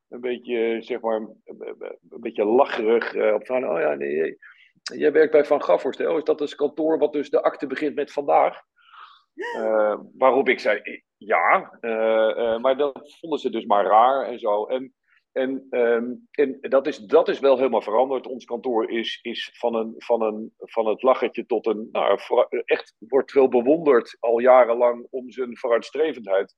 een 0.08 0.20
beetje, 0.20 0.82
zeg 0.82 1.00
maar, 1.00 1.16
een 1.44 2.20
beetje 2.20 2.44
lacherig. 2.44 3.14
Uh, 3.14 3.34
op 3.34 3.46
van, 3.46 3.68
oh 3.68 3.80
ja, 3.80 3.94
nee, 3.94 4.38
jij 4.82 5.12
werkt 5.12 5.32
bij 5.32 5.44
Van 5.44 5.62
Gaffers. 5.62 6.00
Oh, 6.00 6.16
is 6.16 6.24
dat 6.24 6.38
dus 6.38 6.54
kantoor 6.54 6.98
wat 6.98 7.12
dus 7.12 7.30
de 7.30 7.42
akte 7.42 7.66
begint 7.66 7.94
met 7.94 8.12
vandaag? 8.12 8.60
Uh, 9.56 9.98
waarop 10.16 10.48
ik 10.48 10.60
zei, 10.60 11.02
ja, 11.16 11.78
uh, 11.80 12.58
maar 12.58 12.76
dat 12.76 13.16
vonden 13.20 13.38
ze 13.38 13.50
dus 13.50 13.64
maar 13.64 13.84
raar 13.84 14.26
en 14.26 14.38
zo. 14.38 14.64
En 14.64 14.94
en, 15.32 15.66
um, 15.70 16.28
en 16.30 16.58
dat, 16.60 16.86
is, 16.86 16.98
dat 16.98 17.28
is 17.28 17.38
wel 17.38 17.56
helemaal 17.56 17.82
veranderd. 17.82 18.26
Ons 18.26 18.44
kantoor 18.44 18.90
is, 18.90 19.18
is 19.22 19.50
van, 19.52 19.74
een, 19.74 19.94
van, 19.96 20.22
een, 20.22 20.52
van 20.58 20.86
het 20.86 21.02
lachertje 21.02 21.46
tot 21.46 21.66
een. 21.66 21.88
Nou, 21.92 22.18
echt 22.64 22.94
wordt 22.98 23.30
veel 23.30 23.48
bewonderd 23.48 24.16
al 24.20 24.38
jarenlang 24.38 25.06
om 25.10 25.30
zijn 25.30 25.58
vooruitstrevendheid. 25.58 26.54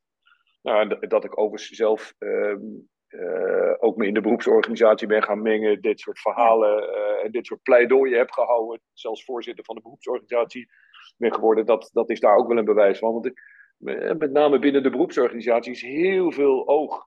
Nou, 0.63 1.07
dat 1.09 1.25
ik 1.25 1.39
overigens 1.39 1.77
zelf 1.77 2.15
um, 2.19 2.89
uh, 3.09 3.75
ook 3.79 3.97
me 3.97 4.07
in 4.07 4.15
de 4.15 4.21
beroepsorganisatie 4.21 5.07
ben 5.07 5.23
gaan 5.23 5.43
mengen, 5.43 5.81
dit 5.81 6.01
soort 6.01 6.21
verhalen 6.21 6.83
uh, 6.83 7.25
en 7.25 7.31
dit 7.31 7.47
soort 7.47 7.63
pleidooien 7.63 8.19
heb 8.19 8.31
gehouden. 8.31 8.81
Zelfs 8.93 9.25
voorzitter 9.25 9.65
van 9.65 9.75
de 9.75 9.83
beroepsorganisatie 9.83 10.69
ben 11.17 11.35
geworden. 11.35 11.67
Dat, 11.67 11.91
dat 11.93 12.11
is 12.11 12.21
daar 12.21 12.37
ook 12.37 12.49
wel 12.49 12.59
een 12.59 12.65
bewijs 12.65 12.99
van. 12.99 13.13
Want 13.13 13.27
ik, 13.27 13.43
met 14.19 14.33
name 14.33 14.59
binnen 14.59 14.83
de 14.83 14.91
beroepsorganisatie 14.91 15.73
is 15.73 15.83
heel 15.83 16.33
veel 16.33 16.69
oog 16.69 17.07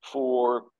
voor 0.00 0.36
Ehm, 0.52 0.56
eh, 0.58 0.77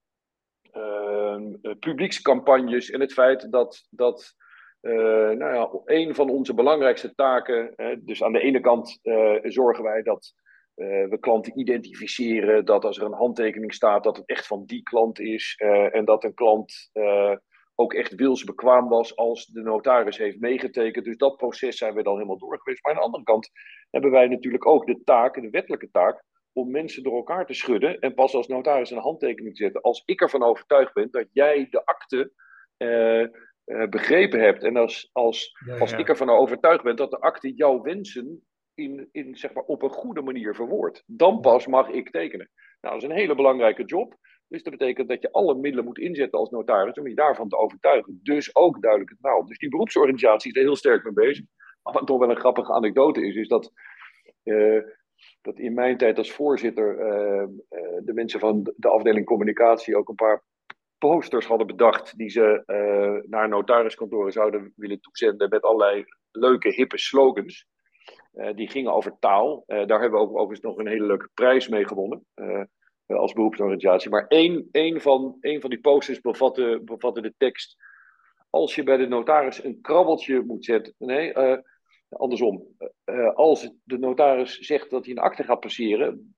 publiekscampagnes 1.78 2.90
en 2.90 3.00
het 3.00 3.12
feit 3.12 3.52
dat, 3.52 3.86
dat 3.90 4.34
uh, 4.80 5.30
nou 5.30 5.54
ja, 5.54 5.70
een 5.84 6.14
van 6.14 6.30
onze 6.30 6.54
belangrijkste 6.54 7.14
taken, 7.14 7.74
dus 8.04 8.22
aan 8.22 8.32
de 8.32 8.40
ene 8.40 8.60
kant 8.60 8.98
uh, 9.02 9.36
zorgen 9.42 9.84
wij 9.84 10.02
dat 10.02 10.34
we 10.74 11.16
klanten 11.20 11.58
identificeren, 11.58 12.64
dat 12.64 12.84
als 12.84 12.98
er 12.98 13.04
een 13.04 13.12
handtekening 13.12 13.74
staat, 13.74 14.04
dat 14.04 14.16
het 14.16 14.26
echt 14.26 14.46
van 14.46 14.64
die 14.66 14.82
klant 14.82 15.20
is 15.20 15.54
en 15.92 16.04
dat 16.04 16.24
een 16.24 16.34
klant 16.34 16.90
ook 17.74 17.94
echt 17.94 18.14
wilsbekwaam 18.14 18.88
was 18.88 19.16
als 19.16 19.46
de 19.46 19.62
notaris 19.62 20.18
heeft 20.18 20.40
meegetekend. 20.40 21.04
Dus 21.04 21.16
dat 21.16 21.36
proces 21.36 21.76
zijn 21.76 21.94
we 21.94 22.02
dan 22.02 22.14
helemaal 22.14 22.38
door 22.38 22.58
geweest. 22.58 22.82
Maar 22.82 22.92
aan 22.92 22.98
de 22.98 23.04
andere 23.04 23.24
kant 23.24 23.50
hebben 23.90 24.10
wij 24.10 24.26
natuurlijk 24.26 24.66
ook 24.66 24.86
de 24.86 25.00
taak, 25.04 25.34
de 25.34 25.50
wettelijke 25.50 25.90
taak, 25.90 26.24
om 26.58 26.70
mensen 26.70 27.02
door 27.02 27.16
elkaar 27.16 27.46
te 27.46 27.54
schudden 27.54 27.98
en 27.98 28.14
pas 28.14 28.34
als 28.34 28.46
notaris 28.46 28.90
een 28.90 28.98
handtekening 28.98 29.56
te 29.56 29.62
zetten. 29.62 29.82
Als 29.82 30.02
ik 30.04 30.20
ervan 30.20 30.42
overtuigd 30.42 30.94
ben 30.94 31.08
dat 31.10 31.26
jij 31.32 31.66
de 31.70 31.84
akte 31.84 32.32
uh, 32.78 33.20
uh, 33.64 33.88
begrepen 33.88 34.40
hebt 34.40 34.64
en 34.64 34.76
als, 34.76 35.10
als, 35.12 35.56
ja, 35.66 35.78
als 35.78 35.92
ik 35.92 36.08
ervan 36.08 36.30
overtuigd 36.30 36.82
ben 36.82 36.96
dat 36.96 37.10
de 37.10 37.20
akte 37.20 37.54
jouw 37.54 37.82
wensen 37.82 38.46
in, 38.74 39.08
in, 39.12 39.36
zeg 39.36 39.52
maar, 39.52 39.64
op 39.64 39.82
een 39.82 39.90
goede 39.90 40.22
manier 40.22 40.54
verwoordt, 40.54 41.02
dan 41.06 41.40
pas 41.40 41.66
mag 41.66 41.88
ik 41.88 42.10
tekenen. 42.10 42.50
Nou, 42.80 42.94
dat 42.94 43.02
is 43.02 43.08
een 43.08 43.20
hele 43.20 43.34
belangrijke 43.34 43.84
job. 43.84 44.16
Dus 44.48 44.62
dat 44.62 44.76
betekent 44.76 45.08
dat 45.08 45.22
je 45.22 45.32
alle 45.32 45.54
middelen 45.54 45.84
moet 45.84 45.98
inzetten 45.98 46.38
als 46.38 46.50
notaris 46.50 46.98
om 46.98 47.08
je 47.08 47.14
daarvan 47.14 47.48
te 47.48 47.56
overtuigen. 47.56 48.20
Dus 48.22 48.56
ook 48.56 48.82
duidelijk 48.82 49.10
het 49.10 49.20
nou. 49.20 49.46
Dus 49.46 49.58
die 49.58 49.68
beroepsorganisatie 49.68 50.50
is 50.50 50.56
er 50.56 50.62
heel 50.62 50.76
sterk 50.76 51.04
mee 51.04 51.12
bezig. 51.12 51.44
Wat 51.82 52.06
toch 52.06 52.18
wel 52.18 52.30
een 52.30 52.36
grappige 52.36 52.72
anekdote 52.72 53.26
is, 53.26 53.34
is 53.34 53.48
dat 53.48 53.72
uh, 54.44 54.82
dat 55.40 55.58
in 55.58 55.74
mijn 55.74 55.96
tijd 55.96 56.18
als 56.18 56.32
voorzitter 56.32 56.98
uh, 56.98 57.42
uh, 57.70 57.98
de 58.04 58.12
mensen 58.12 58.40
van 58.40 58.72
de 58.76 58.88
afdeling 58.88 59.26
communicatie 59.26 59.96
ook 59.96 60.08
een 60.08 60.14
paar 60.14 60.44
posters 60.98 61.46
hadden 61.46 61.66
bedacht 61.66 62.18
die 62.18 62.30
ze 62.30 62.62
uh, 62.66 63.30
naar 63.30 63.48
notariskantoren 63.48 64.32
zouden 64.32 64.72
willen 64.76 65.00
toezenden 65.00 65.48
met 65.48 65.62
allerlei 65.62 66.04
leuke, 66.30 66.68
hippe 66.68 66.98
slogans. 66.98 67.66
die 68.54 68.70
gingen 68.70 68.92
over 68.92 69.16
taal. 69.18 69.64
daar 69.66 70.00
hebben 70.00 70.10
we 70.10 70.26
ook 70.26 70.36
overigens 70.36 70.60
nog 70.60 70.78
een 70.78 70.86
hele 70.86 71.06
leuke 71.06 71.28
prijs 71.34 71.68
mee 71.68 71.86
gewonnen. 71.86 72.26
als 73.06 73.32
beroepsorganisatie. 73.32 74.10
Maar 74.10 74.26
één, 74.26 74.68
één, 74.70 75.00
van, 75.00 75.36
één 75.40 75.60
van 75.60 75.70
die 75.70 75.80
posters 75.80 76.20
bevatte, 76.20 76.80
bevatte 76.84 77.20
de 77.20 77.34
tekst. 77.36 77.76
Als 78.50 78.74
je 78.74 78.82
bij 78.82 78.96
de 78.96 79.06
notaris 79.06 79.64
een 79.64 79.80
krabbeltje 79.80 80.42
moet 80.42 80.64
zetten. 80.64 80.94
Nee, 80.98 81.32
andersom. 82.08 82.76
als 83.34 83.70
de 83.84 83.98
notaris 83.98 84.58
zegt 84.58 84.90
dat 84.90 85.04
hij 85.04 85.14
een 85.14 85.22
akte 85.22 85.42
gaat 85.42 85.60
passeren 85.60 86.34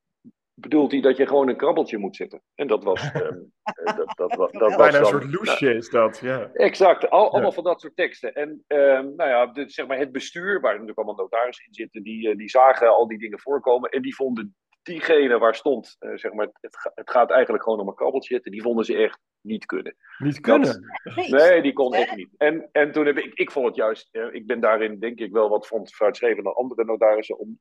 bedoelt 0.61 0.93
hij 0.93 1.01
dat 1.01 1.17
je 1.17 1.27
gewoon 1.27 1.49
een 1.49 1.57
krabbeltje 1.57 1.99
moet 1.99 2.17
zetten. 2.17 2.43
En 2.55 2.67
dat 2.67 2.85
was... 2.85 3.15
Um, 3.15 3.53
dat, 3.97 4.13
dat, 4.17 4.31
dat, 4.31 4.53
dat 4.53 4.77
Bijna 4.77 4.99
een 4.99 5.05
soort 5.07 5.33
loesje 5.33 5.75
is 5.75 5.91
dat, 5.91 6.19
ja. 6.19 6.51
Exact, 6.53 7.11
al, 7.11 7.33
allemaal 7.33 7.53
van 7.53 7.65
dat 7.65 7.81
soort 7.81 7.97
teksten. 7.97 8.35
En 8.35 8.65
um, 8.67 9.15
nou 9.17 9.31
ja, 9.31 9.47
de, 9.47 9.69
zeg 9.69 9.87
maar 9.87 9.99
het 9.99 10.13
bestuur, 10.13 10.61
waar 10.61 10.73
natuurlijk 10.73 10.99
allemaal 10.99 11.25
notarissen 11.25 11.67
in 11.67 11.75
zitten, 11.75 12.03
die, 12.03 12.31
eh, 12.31 12.37
die 12.37 12.49
zagen 12.49 12.95
al 12.95 13.07
die 13.07 13.19
dingen 13.19 13.41
voorkomen 13.41 13.91
en 13.91 14.03
die 14.03 14.15
vonden 14.15 14.57
diegene 14.83 15.39
waar 15.39 15.55
stond, 15.55 15.97
uh, 16.01 16.17
zeg 16.17 16.33
maar, 16.33 16.49
het, 16.61 16.91
het, 16.95 17.11
gaat 17.11 17.31
eigenlijk 17.31 17.63
gewoon 17.63 17.81
om 17.81 17.89
een 17.89 17.95
krabbeltje 17.95 18.35
zetten, 18.35 18.53
die 18.53 18.63
vonden 18.63 18.85
ze 18.85 18.97
echt 18.97 19.21
niet 19.43 19.67
kunnen. 19.67 19.97
Niet 20.19 20.41
kunnen? 20.41 20.85
nee, 21.31 21.63
die 21.63 21.73
kon 21.73 21.95
echt 21.95 22.17
niet. 22.17 22.35
En, 22.37 22.69
en 22.73 22.93
toen 22.93 23.07
heb 23.07 23.19
ik, 23.19 23.35
ik 23.35 23.51
vond 23.51 23.67
het 23.67 23.77
juist, 23.77 24.09
uh, 24.13 24.35
ik 24.35 24.47
ben 24.47 24.61
daarin 24.61 24.99
denk 24.99 25.19
ik 25.19 25.33
wel 25.33 25.49
wat 25.49 25.67
vooruitstrevend 25.67 26.45
dan 26.45 26.55
andere 26.55 26.85
notarissen, 26.85 27.39
om 27.39 27.61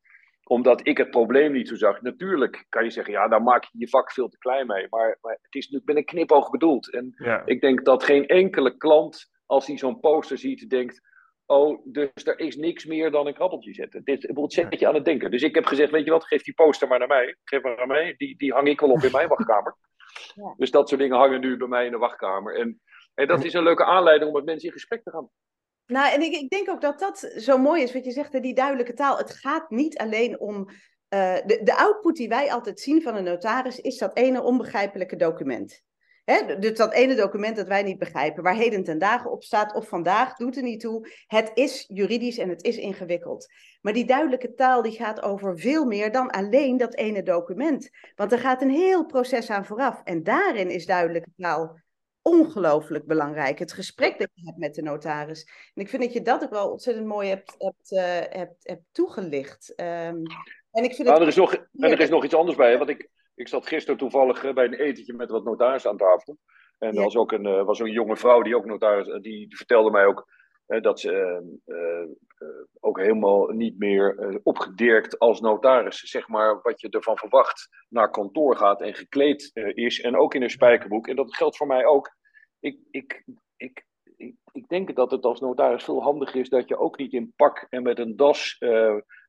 omdat 0.49 0.87
ik 0.87 0.97
het 0.97 1.09
probleem 1.09 1.51
niet 1.51 1.67
zo 1.67 1.75
zag. 1.75 2.01
Natuurlijk 2.01 2.65
kan 2.69 2.83
je 2.83 2.89
zeggen, 2.89 3.13
ja, 3.13 3.27
daar 3.27 3.43
maak 3.43 3.63
je 3.63 3.79
je 3.79 3.89
vak 3.89 4.11
veel 4.11 4.29
te 4.29 4.37
klein 4.37 4.67
mee. 4.67 4.87
Maar, 4.89 5.17
maar 5.21 5.39
het 5.41 5.55
is 5.55 5.69
natuurlijk 5.69 5.85
met 5.85 5.97
een 5.97 6.05
knipoog 6.05 6.49
bedoeld. 6.49 6.93
En 6.93 7.13
ik 7.45 7.61
denk 7.61 7.85
dat 7.85 8.03
geen 8.03 8.27
enkele 8.27 8.77
klant, 8.77 9.29
als 9.45 9.67
hij 9.67 9.77
zo'n 9.77 9.99
poster 9.99 10.37
ziet, 10.37 10.69
denkt... 10.69 11.07
Oh, 11.45 11.85
dus 11.85 12.09
er 12.13 12.39
is 12.39 12.55
niks 12.55 12.85
meer 12.85 13.11
dan 13.11 13.27
een 13.27 13.33
krabbeltje 13.33 13.73
zetten. 13.73 14.03
Dit 14.03 14.31
zet 14.45 14.79
je 14.79 14.87
aan 14.87 14.95
het 14.95 15.05
denken. 15.05 15.31
Dus 15.31 15.41
ik 15.41 15.55
heb 15.55 15.65
gezegd, 15.65 15.91
weet 15.91 16.05
je 16.05 16.11
wat, 16.11 16.25
geef 16.25 16.43
die 16.43 16.53
poster 16.53 16.87
maar 16.87 16.99
naar 16.99 17.07
mij. 17.07 17.35
Geef 17.43 17.61
maar 17.61 17.75
naar 17.75 17.87
mij, 17.87 18.13
die, 18.17 18.37
die 18.37 18.53
hang 18.53 18.67
ik 18.67 18.79
wel 18.79 18.91
op 18.91 19.03
in 19.03 19.11
mijn 19.11 19.27
wachtkamer. 19.27 19.75
Ja. 20.35 20.53
Dus 20.57 20.71
dat 20.71 20.89
soort 20.89 21.01
dingen 21.01 21.17
hangen 21.17 21.39
nu 21.39 21.57
bij 21.57 21.67
mij 21.67 21.85
in 21.85 21.91
de 21.91 21.97
wachtkamer. 21.97 22.59
En, 22.59 22.81
en 23.13 23.27
dat 23.27 23.43
is 23.43 23.53
een 23.53 23.63
leuke 23.63 23.85
aanleiding 23.85 24.29
om 24.29 24.35
met 24.35 24.45
mensen 24.45 24.67
in 24.67 24.73
gesprek 24.73 25.03
te 25.03 25.11
gaan. 25.11 25.29
Nou, 25.85 26.13
en 26.13 26.21
ik, 26.21 26.33
ik 26.33 26.49
denk 26.49 26.69
ook 26.69 26.81
dat 26.81 26.99
dat 26.99 27.33
zo 27.37 27.57
mooi 27.57 27.81
is, 27.81 27.93
wat 27.93 28.05
je 28.05 28.11
zegt, 28.11 28.41
die 28.41 28.53
duidelijke 28.53 28.93
taal. 28.93 29.17
Het 29.17 29.33
gaat 29.33 29.69
niet 29.69 29.97
alleen 29.97 30.39
om. 30.39 30.69
Uh, 31.13 31.35
de, 31.45 31.61
de 31.63 31.75
output 31.75 32.15
die 32.15 32.27
wij 32.27 32.51
altijd 32.51 32.79
zien 32.79 33.01
van 33.01 33.15
een 33.15 33.23
notaris 33.23 33.79
is 33.79 33.97
dat 33.97 34.17
ene 34.17 34.41
onbegrijpelijke 34.41 35.15
document. 35.15 35.83
Hè? 36.29 36.59
Dus 36.59 36.77
dat 36.77 36.93
ene 36.93 37.15
document 37.15 37.55
dat 37.55 37.67
wij 37.67 37.83
niet 37.83 37.97
begrijpen, 37.97 38.43
waar 38.43 38.55
heden 38.55 38.83
ten 38.83 38.97
dagen 38.97 39.31
op 39.31 39.43
staat, 39.43 39.73
of 39.73 39.87
vandaag, 39.87 40.35
doet 40.35 40.57
er 40.57 40.63
niet 40.63 40.79
toe. 40.79 41.09
Het 41.27 41.51
is 41.53 41.85
juridisch 41.87 42.37
en 42.37 42.49
het 42.49 42.63
is 42.63 42.77
ingewikkeld. 42.77 43.47
Maar 43.81 43.93
die 43.93 44.05
duidelijke 44.05 44.53
taal 44.53 44.81
die 44.81 44.91
gaat 44.91 45.21
over 45.21 45.59
veel 45.59 45.85
meer 45.85 46.11
dan 46.11 46.29
alleen 46.29 46.77
dat 46.77 46.95
ene 46.95 47.23
document. 47.23 47.89
Want 48.15 48.31
er 48.31 48.39
gaat 48.39 48.61
een 48.61 48.69
heel 48.69 49.05
proces 49.05 49.49
aan 49.49 49.65
vooraf. 49.65 50.01
En 50.03 50.23
daarin 50.23 50.69
is 50.69 50.85
duidelijke 50.85 51.29
taal 51.37 51.79
ongelooflijk 52.21 53.05
belangrijk. 53.05 53.59
Het 53.59 53.73
gesprek 53.73 54.19
dat 54.19 54.29
je 54.33 54.45
hebt 54.45 54.57
met 54.57 54.75
de 54.75 54.81
notaris. 54.81 55.43
En 55.73 55.81
ik 55.81 55.89
vind 55.89 56.03
dat 56.03 56.13
je 56.13 56.21
dat 56.21 56.43
ook 56.43 56.49
wel 56.49 56.71
ontzettend 56.71 57.07
mooi 57.07 57.29
hebt, 57.29 57.55
hebt, 57.57 57.91
uh, 57.91 58.39
hebt, 58.39 58.67
hebt 58.67 58.83
toegelicht. 58.91 59.73
Um, 59.75 60.23
en 60.71 60.83
ik 60.83 60.95
vind 60.95 61.07
nou, 61.07 61.21
er, 61.21 61.27
is 61.27 61.35
nog, 61.35 61.53
en 61.53 61.91
er 61.91 61.99
is 61.99 62.09
nog 62.09 62.23
iets 62.23 62.35
anders 62.35 62.57
bij. 62.57 62.77
Want 62.77 62.89
ik, 62.89 63.09
ik 63.39 63.47
zat 63.47 63.67
gisteren 63.67 63.99
toevallig 63.99 64.43
eh, 64.43 64.53
bij 64.53 64.65
een 64.65 64.73
etentje 64.73 65.13
met 65.13 65.29
wat 65.29 65.43
notarissen 65.43 65.91
aan 65.91 65.97
tafel. 65.97 66.37
En 66.77 66.95
er 66.95 67.03
was 67.03 67.15
ook 67.15 67.31
een, 67.31 67.47
uh, 67.47 67.63
was 67.63 67.79
een 67.79 67.91
jonge 67.91 68.17
vrouw 68.17 68.41
die 68.41 68.55
ook 68.55 68.65
notaris, 68.65 69.05
die, 69.05 69.21
die 69.21 69.57
vertelde 69.57 69.91
mij 69.91 70.05
ook 70.05 70.37
dat 70.81 70.99
ze 70.99 71.43
ook 72.79 72.99
helemaal 72.99 73.47
niet 73.47 73.79
meer 73.79 74.39
opgedirkt 74.43 75.19
als 75.19 75.41
notaris, 75.41 75.99
zeg 75.99 76.27
maar, 76.27 76.59
wat 76.61 76.81
je 76.81 76.89
ervan 76.89 77.17
verwacht, 77.17 77.69
naar 77.89 78.11
kantoor 78.11 78.55
gaat 78.55 78.81
en 78.81 78.93
gekleed 78.93 79.51
is. 79.73 80.01
En 80.01 80.17
ook 80.17 80.33
in 80.33 80.41
een 80.41 80.49
spijkerboek. 80.49 81.07
En 81.07 81.15
dat 81.15 81.35
geldt 81.35 81.57
voor 81.57 81.67
mij 81.67 81.85
ook 81.85 82.15
ik, 82.59 82.79
ik, 82.91 83.23
ik, 83.57 83.85
ik, 84.17 84.35
ik, 84.51 84.67
denk 84.67 84.95
dat 84.95 85.11
het 85.11 85.25
als 85.25 85.39
notaris 85.39 85.83
veel 85.83 86.01
handiger 86.01 86.39
is 86.39 86.49
dat 86.49 86.67
je 86.67 86.77
ook 86.77 86.97
niet 86.97 87.13
in 87.13 87.33
pak 87.35 87.67
en 87.69 87.83
met 87.83 87.99
een 87.99 88.15
das 88.15 88.57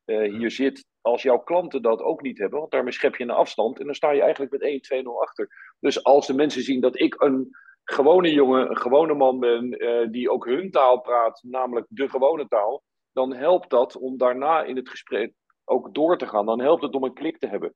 hier 0.05 0.51
zit. 0.51 0.85
Als 1.01 1.23
jouw 1.23 1.39
klanten 1.39 1.83
dat 1.83 2.03
ook 2.03 2.23
niet 2.23 2.39
hebben, 2.39 2.59
want 2.59 2.71
daarmee 2.71 2.93
schep 2.93 3.17
je 3.17 3.25
een 3.25 3.31
afstand 3.31 3.79
en 3.79 3.85
dan 3.85 3.95
sta 3.95 4.11
je 4.11 4.23
eigenlijk 4.23 4.53
met 4.53 5.03
1-2-0 5.03 5.07
achter. 5.21 5.75
Dus 5.81 6.05
als 6.05 6.27
de 6.27 6.35
mensen 6.35 6.63
zien 6.63 6.81
dat 6.81 7.01
ik 7.01 7.15
een 7.23 7.51
gewone 7.85 8.33
jongen, 8.33 8.71
een 8.71 8.77
gewone 8.77 9.15
man 9.15 9.39
ben, 9.39 9.83
uh, 9.83 10.11
die 10.11 10.31
ook 10.31 10.45
hun 10.45 10.71
taal 10.71 11.01
praat, 11.01 11.43
namelijk 11.43 11.87
de 11.89 12.09
gewone 12.09 12.49
taal, 12.49 12.83
dan 13.13 13.35
helpt 13.35 13.71
dat 13.71 13.97
om 13.97 14.17
daarna 14.17 14.63
in 14.63 14.77
het 14.77 14.89
gesprek 14.89 15.33
ook 15.65 15.95
door 15.95 16.19
te 16.19 16.27
gaan. 16.27 16.47
Dan 16.47 16.61
helpt 16.61 16.83
het 16.83 16.95
om 16.95 17.05
een 17.05 17.15
klik 17.15 17.39
te 17.39 17.49
hebben. 17.49 17.75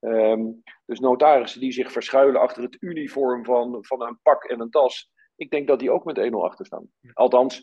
Um, 0.00 0.62
dus 0.86 1.00
notarissen 1.00 1.60
die 1.60 1.72
zich 1.72 1.92
verschuilen 1.92 2.40
achter 2.40 2.62
het 2.62 2.76
uniform 2.80 3.44
van, 3.44 3.84
van 3.84 4.02
een 4.02 4.18
pak 4.22 4.44
en 4.44 4.60
een 4.60 4.70
tas. 4.70 5.10
Ik 5.36 5.50
denk 5.50 5.68
dat 5.68 5.78
die 5.78 5.90
ook 5.90 6.04
met 6.04 6.30
1-0 6.30 6.30
achter 6.30 6.66
staan. 6.66 6.88
Althans, 7.12 7.62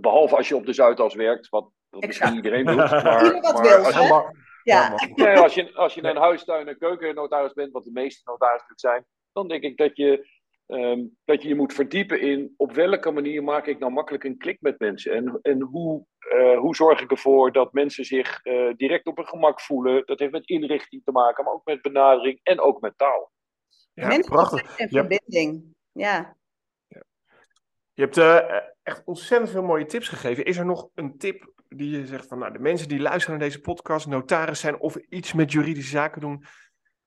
behalve 0.00 0.36
als 0.36 0.48
je 0.48 0.56
op 0.56 0.66
de 0.66 0.72
Zuidas 0.72 1.14
werkt, 1.14 1.48
wat, 1.48 1.70
wat 1.88 2.06
misschien 2.06 2.34
iedereen 2.34 2.66
doet. 2.66 2.76
Maar, 2.90 3.02
maar 3.02 3.84
als, 3.84 3.94
je, 3.94 4.46
ja. 4.68 4.92
Ja, 5.14 5.42
als, 5.42 5.54
je, 5.54 5.74
als 5.74 5.94
je 5.94 6.04
een 6.04 6.16
huistuin- 6.16 6.68
en 6.68 6.78
keukennotaris 6.78 7.52
bent, 7.52 7.72
wat 7.72 7.84
de 7.84 7.92
meeste 7.92 8.22
notarissen 8.24 8.78
zijn, 8.78 9.06
dan 9.32 9.48
denk 9.48 9.62
ik 9.62 9.76
dat 9.76 9.96
je 9.96 10.36
Um, 10.70 11.16
dat 11.24 11.42
je 11.42 11.48
je 11.48 11.54
moet 11.54 11.72
verdiepen 11.72 12.20
in 12.20 12.54
op 12.56 12.72
welke 12.72 13.10
manier 13.10 13.42
maak 13.42 13.66
ik 13.66 13.78
nou 13.78 13.92
makkelijk 13.92 14.24
een 14.24 14.38
klik 14.38 14.60
met 14.60 14.78
mensen. 14.78 15.12
En, 15.12 15.38
en 15.42 15.60
hoe, 15.62 16.04
uh, 16.34 16.58
hoe 16.58 16.76
zorg 16.76 17.00
ik 17.00 17.10
ervoor 17.10 17.52
dat 17.52 17.72
mensen 17.72 18.04
zich 18.04 18.44
uh, 18.44 18.72
direct 18.76 19.06
op 19.06 19.16
hun 19.16 19.26
gemak 19.26 19.60
voelen. 19.60 20.06
Dat 20.06 20.18
heeft 20.18 20.32
met 20.32 20.48
inrichting 20.48 21.04
te 21.04 21.10
maken, 21.10 21.44
maar 21.44 21.52
ook 21.52 21.64
met 21.64 21.82
benadering 21.82 22.40
en 22.42 22.60
ook 22.60 22.80
met 22.80 22.98
taal. 22.98 23.32
Ja, 23.94 24.18
prachtig. 24.18 24.78
En 24.78 24.88
verbinding, 24.88 25.74
ja. 25.92 26.36
ja. 26.88 27.04
Je 27.92 28.02
hebt 28.02 28.16
uh, 28.16 28.60
echt 28.82 29.02
ontzettend 29.04 29.50
veel 29.50 29.62
mooie 29.62 29.86
tips 29.86 30.08
gegeven. 30.08 30.44
Is 30.44 30.56
er 30.56 30.66
nog 30.66 30.88
een 30.94 31.18
tip 31.18 31.52
die 31.68 31.90
je 31.90 32.06
zegt 32.06 32.26
van 32.26 32.38
nou, 32.38 32.52
de 32.52 32.58
mensen 32.58 32.88
die 32.88 33.00
luisteren 33.00 33.38
naar 33.38 33.48
deze 33.48 33.60
podcast, 33.60 34.06
notaris 34.06 34.60
zijn 34.60 34.80
of 34.80 34.96
iets 34.96 35.32
met 35.32 35.52
juridische 35.52 35.90
zaken 35.90 36.20
doen, 36.20 36.44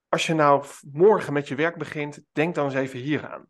als 0.10 0.28
je 0.28 0.34
nou 0.34 0.65
morgen 0.91 1.34
met 1.34 1.47
je 1.47 1.56
werk 1.56 1.78
begint, 1.78 2.26
denk 2.32 2.56
dan 2.56 2.65
eens 2.65 2.76
even 2.76 3.00
hier 3.00 3.28
aan. 3.28 3.45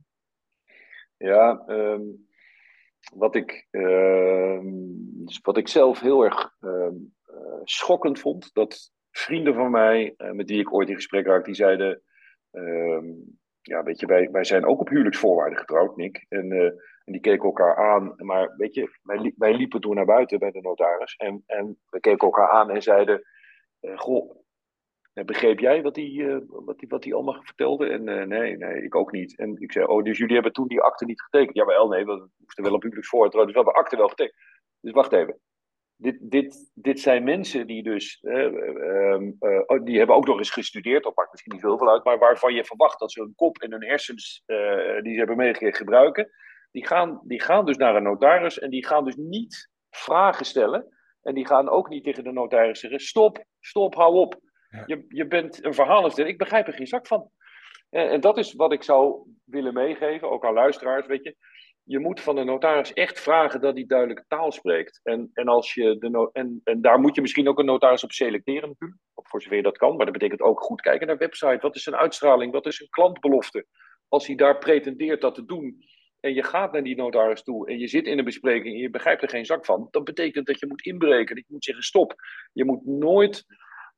Ja, 1.18 1.64
um, 1.68 2.28
wat, 3.14 3.36
ik, 3.36 3.68
uh, 3.72 4.60
wat 5.42 5.58
ik 5.58 5.68
zelf 5.68 6.00
heel 6.00 6.24
erg 6.24 6.56
uh, 6.62 6.88
schokkend 7.64 8.20
vond, 8.20 8.54
dat 8.54 8.92
vrienden 9.12 9.54
van 9.54 9.72
mij, 9.72 10.14
uh, 10.18 10.32
met 10.32 10.48
die 10.48 10.60
ik 10.60 10.74
ooit 10.74 10.90
in 10.90 10.96
gesprek 10.96 11.26
raakte, 11.26 11.46
die 11.46 11.56
zeiden: 11.56 12.02
ehm, 12.52 13.06
Ja, 13.62 13.84
weet 13.84 14.00
je, 14.00 14.06
wij, 14.06 14.30
wij 14.32 14.44
zijn 14.44 14.66
ook 14.66 14.80
op 14.80 14.90
huwelijksvoorwaarden 14.90 15.60
getrouwd, 15.60 15.96
Nick. 15.96 16.26
En, 16.30 16.52
eh, 16.52 16.66
en 17.06 17.12
die 17.14 17.22
keken 17.22 17.46
elkaar 17.46 17.76
aan. 17.76 18.14
Maar 18.18 18.54
weet 18.58 18.74
je, 18.74 18.98
wij, 19.04 19.34
wij 19.36 19.54
liepen 19.54 19.82
toen 19.82 19.96
naar 19.96 20.06
buiten 20.06 20.40
bij 20.40 20.52
de 20.52 20.62
notaris. 20.62 21.16
En, 21.16 21.44
en 21.46 21.80
we 21.90 22.00
keken 22.00 22.28
elkaar 22.28 22.50
aan 22.50 22.70
en 22.70 22.82
zeiden: 22.82 23.22
Goh, 23.96 24.42
Begreep 25.14 25.60
jij 25.60 25.82
wat 25.82 25.96
hij 25.96 26.42
wat 26.48 26.80
die, 26.80 26.88
wat 26.88 27.04
die 27.04 27.14
allemaal 27.14 27.42
vertelde? 27.44 27.88
En 27.88 28.04
nee, 28.28 28.58
nee, 28.58 28.84
ik 28.84 28.96
ook 28.96 29.12
niet. 29.12 29.38
En 29.38 29.62
ik 29.62 29.72
zei, 29.72 29.86
oh, 29.86 30.04
dus 30.04 30.18
jullie 30.18 30.34
hebben 30.34 30.54
toen 30.54 30.68
die 30.68 30.82
akte 30.82 31.06
niet 31.06 31.22
getekend? 31.22 31.56
Jawel, 31.56 31.88
nee, 31.88 32.06
we 32.06 32.30
moesten 32.38 32.64
wel 32.64 32.74
op 32.74 32.86
voor, 32.90 33.30
dus 33.30 33.46
we 33.46 33.52
hebben 33.52 33.74
akte 33.74 33.98
wel 33.98 34.08
getekend. 34.08 34.38
Dus 34.80 34.94
wacht 34.94 35.14
even. 35.14 35.40
Dit, 36.02 36.18
dit, 36.20 36.72
dit 36.74 37.00
zijn 37.00 37.24
mensen 37.24 37.68
die 37.68 37.84
dus, 37.84 38.22
uh, 38.22 39.18
die 39.84 39.98
hebben 39.98 40.16
ook 40.16 40.28
nog 40.28 40.38
eens 40.38 40.52
gestudeerd, 40.52 41.04
dat 41.04 41.16
maakt 41.16 41.32
misschien 41.32 41.54
niet 41.54 41.62
veel 41.62 41.92
uit, 41.92 42.04
maar 42.04 42.18
waarvan 42.18 42.54
je 42.54 42.66
verwacht 42.66 43.00
dat 43.00 43.12
ze 43.12 43.22
hun 43.22 43.36
kop 43.36 43.58
en 43.58 43.72
hun 43.72 43.84
hersens 43.84 44.44
die 45.02 45.12
ze 45.12 45.18
hebben 45.18 45.38
meegekregen 45.38 45.78
gebruiken. 45.78 46.30
Die 46.72 46.88
gaan, 46.88 47.22
die 47.24 47.42
gaan 47.42 47.66
dus 47.66 47.78
naar 47.78 47.96
een 47.96 48.04
notaris 48.04 48.60
en 48.60 48.70
die 48.70 48.86
gaan 48.86 49.06
dus 49.06 49.16
niet 49.16 49.70
vragen 49.90 50.46
stellen. 50.46 50.88
En 51.22 51.34
die 51.34 51.48
gaan 51.48 51.70
ook 51.70 51.90
niet 51.90 52.04
tegen 52.04 52.24
de 52.24 52.32
notaris 52.32 52.80
zeggen, 52.80 53.00
stop, 53.00 53.46
stop, 53.60 53.96
hou 53.96 54.16
op. 54.16 54.40
Je, 54.86 55.06
je 55.08 55.28
bent 55.28 55.66
een 55.66 55.74
verhaal 55.74 56.04
aan 56.04 56.28
Ik 56.28 56.38
begrijp 56.38 56.68
er 56.68 56.74
geen 56.74 56.88
zak 56.88 57.08
van. 57.08 57.30
En, 57.90 58.10
en, 58.10 58.22
dat 58.22 58.38
is 58.38 58.54
wat 58.54 58.72
ik 58.72 58.84
zou 58.84 59.28
willen 59.46 59.74
meegeven, 59.74 60.32
ook 60.32 60.46
aan 60.46 60.54
luisteraars. 60.54 61.06
Weet 61.06 61.24
je, 61.24 61.36
je 61.84 62.00
moet 62.00 62.22
van 62.22 62.36
de 62.36 62.44
notaris 62.44 62.94
echt 62.94 63.20
vragen 63.20 63.62
dat 63.62 63.76
hij 63.76 63.86
duidelijke 63.86 64.26
taal 64.28 64.52
spreekt. 64.52 65.00
En, 65.04 65.30
en, 65.34 65.48
als 65.48 65.74
je 65.74 65.98
de 65.98 66.10
no 66.10 66.30
en, 66.34 66.62
en 66.64 66.82
daar 66.82 67.00
moet 67.00 67.16
je 67.16 67.22
misschien 67.22 67.48
ook 67.48 67.60
een 67.60 67.66
notaris 67.66 68.04
op 68.04 68.12
selecteren, 68.12 68.70
natuurlijk. 68.70 69.00
Voor 69.16 69.42
zover 69.42 69.58
je 69.58 69.64
dat 69.64 69.78
kan. 69.78 69.96
Maar 69.96 70.06
dat 70.06 70.14
betekent 70.14 70.42
ook 70.42 70.62
goed 70.62 70.82
kijken 70.82 71.08
naar 71.08 71.18
website. 71.18 71.58
Wat 71.62 71.76
is 71.76 71.86
een 71.86 71.96
uitstraling? 71.96 72.52
Wat 72.52 72.66
is 72.66 72.80
een 72.80 72.90
klantbelofte? 72.90 73.66
Als 74.08 74.28
hij 74.28 74.36
daar 74.36 74.58
pretendeert 74.58 75.22
dat 75.22 75.36
te 75.36 75.46
doen. 75.46 75.78
En 76.20 76.34
je 76.34 76.44
gaat 76.44 76.72
naar 76.72 76.84
die 76.84 76.96
notaris 76.96 77.44
toe 77.44 77.68
en 77.68 77.80
je 77.80 77.88
zit 77.88 78.06
in 78.06 78.18
een 78.18 78.26
bespreking 78.26 78.76
en 78.76 78.82
je 78.82 78.90
begrijpt 78.90 79.22
er 79.22 79.30
geen 79.30 79.46
zak 79.46 79.66
van. 79.66 79.88
Dat 79.92 80.04
betekent 80.04 80.46
dat 80.46 80.60
je 80.60 80.68
moet 80.68 80.86
inbreken. 80.86 81.36
Dat 81.36 81.46
moet 81.48 81.64
zeggen: 81.64 81.84
stop. 81.84 82.16
Je 82.54 82.66
moet 82.66 82.86
nooit 82.86 83.46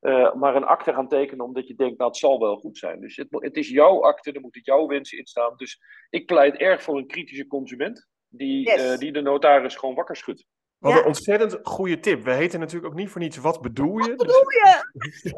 uh, 0.04 0.34
maar 0.34 0.56
een 0.56 0.64
akte 0.64 0.92
gaan 0.92 1.08
tekenen 1.08 1.44
omdat 1.44 1.68
je 1.68 1.74
denkt, 1.74 1.98
nou 1.98 2.10
het 2.10 2.18
zal 2.18 2.40
wel 2.40 2.56
goed 2.56 2.78
zijn. 2.78 3.00
Dus 3.00 3.16
het, 3.16 3.26
het 3.30 3.56
is 3.56 3.68
jouw 3.68 4.02
akte, 4.02 4.32
er 4.32 4.40
moeten 4.40 4.60
jouw 4.64 4.86
wensen 4.86 5.18
in 5.18 5.26
staan. 5.26 5.56
Dus 5.56 5.80
ik 6.10 6.26
pleit 6.26 6.56
erg 6.56 6.82
voor 6.82 6.96
een 6.96 7.06
kritische 7.06 7.46
consument 7.46 8.08
die, 8.28 8.70
yes. 8.70 8.92
uh, 8.92 8.98
die 8.98 9.12
de 9.12 9.20
notaris 9.20 9.76
gewoon 9.76 9.94
wakker 9.94 10.16
schudt. 10.16 10.44
Wat 10.78 10.92
Ja. 10.92 10.98
een 10.98 11.04
ontzettend 11.04 11.58
goede 11.62 12.00
tip. 12.00 12.24
We 12.24 12.32
heten 12.32 12.60
natuurlijk 12.60 12.92
ook 12.92 12.98
niet 12.98 13.10
voor 13.10 13.20
niets 13.20 13.36
Wat 13.36 13.60
bedoel 13.60 13.98
je? 13.98 14.08
Wat 14.08 14.16
bedoel 14.16 14.50
je? 14.50 14.90
Dus, 14.92 15.34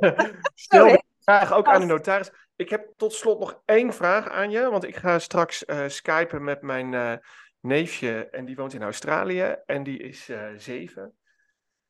stel 0.65 0.89
de 0.89 1.03
vraag 1.21 1.53
ook 1.53 1.67
aan 1.67 1.81
de 1.81 1.87
notaris. 1.87 2.31
Ik 2.57 2.71
heb 2.71 2.93
tot 2.97 3.13
slot 3.13 3.39
nog 3.39 3.63
één 3.65 3.93
vraag 3.93 4.29
aan 4.29 4.51
je. 4.51 4.71
Want 4.71 4.85
ik 4.85 4.97
ga 4.97 5.19
straks 5.19 5.65
eh 5.65 5.89
skypen 5.89 6.45
met 6.45 6.63
mijn 6.63 6.95
eh, 6.95 7.13
neefje. 7.61 8.29
En 8.31 8.45
die 8.45 8.57
woont 8.57 8.75
in 8.75 8.83
Australië. 8.83 9.57
En 9.67 9.83
die 9.83 9.99
is 9.99 10.29
eh, 10.29 10.49
zeven. 10.57 11.17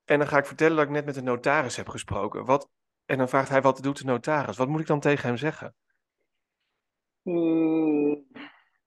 En 0.06 0.18
dan 0.18 0.28
ga 0.28 0.38
ik 0.38 0.46
vertellen 0.46 0.76
dat 0.76 0.84
ik 0.84 0.90
net 0.90 1.04
met 1.04 1.14
de 1.14 1.22
notaris 1.22 1.76
heb 1.76 1.88
gesproken. 1.88 2.44
Wat, 2.44 2.68
en 3.04 3.18
dan 3.18 3.28
vraagt 3.28 3.48
hij 3.48 3.60
wat 3.60 3.82
doet 3.82 3.98
de 3.98 4.04
notaris. 4.04 4.56
Wat 4.56 4.68
moet 4.68 4.80
ik 4.80 4.86
dan 4.86 5.00
tegen 5.00 5.28
hem 5.28 5.36
zeggen? 5.36 5.74
Hmm, 7.22 8.26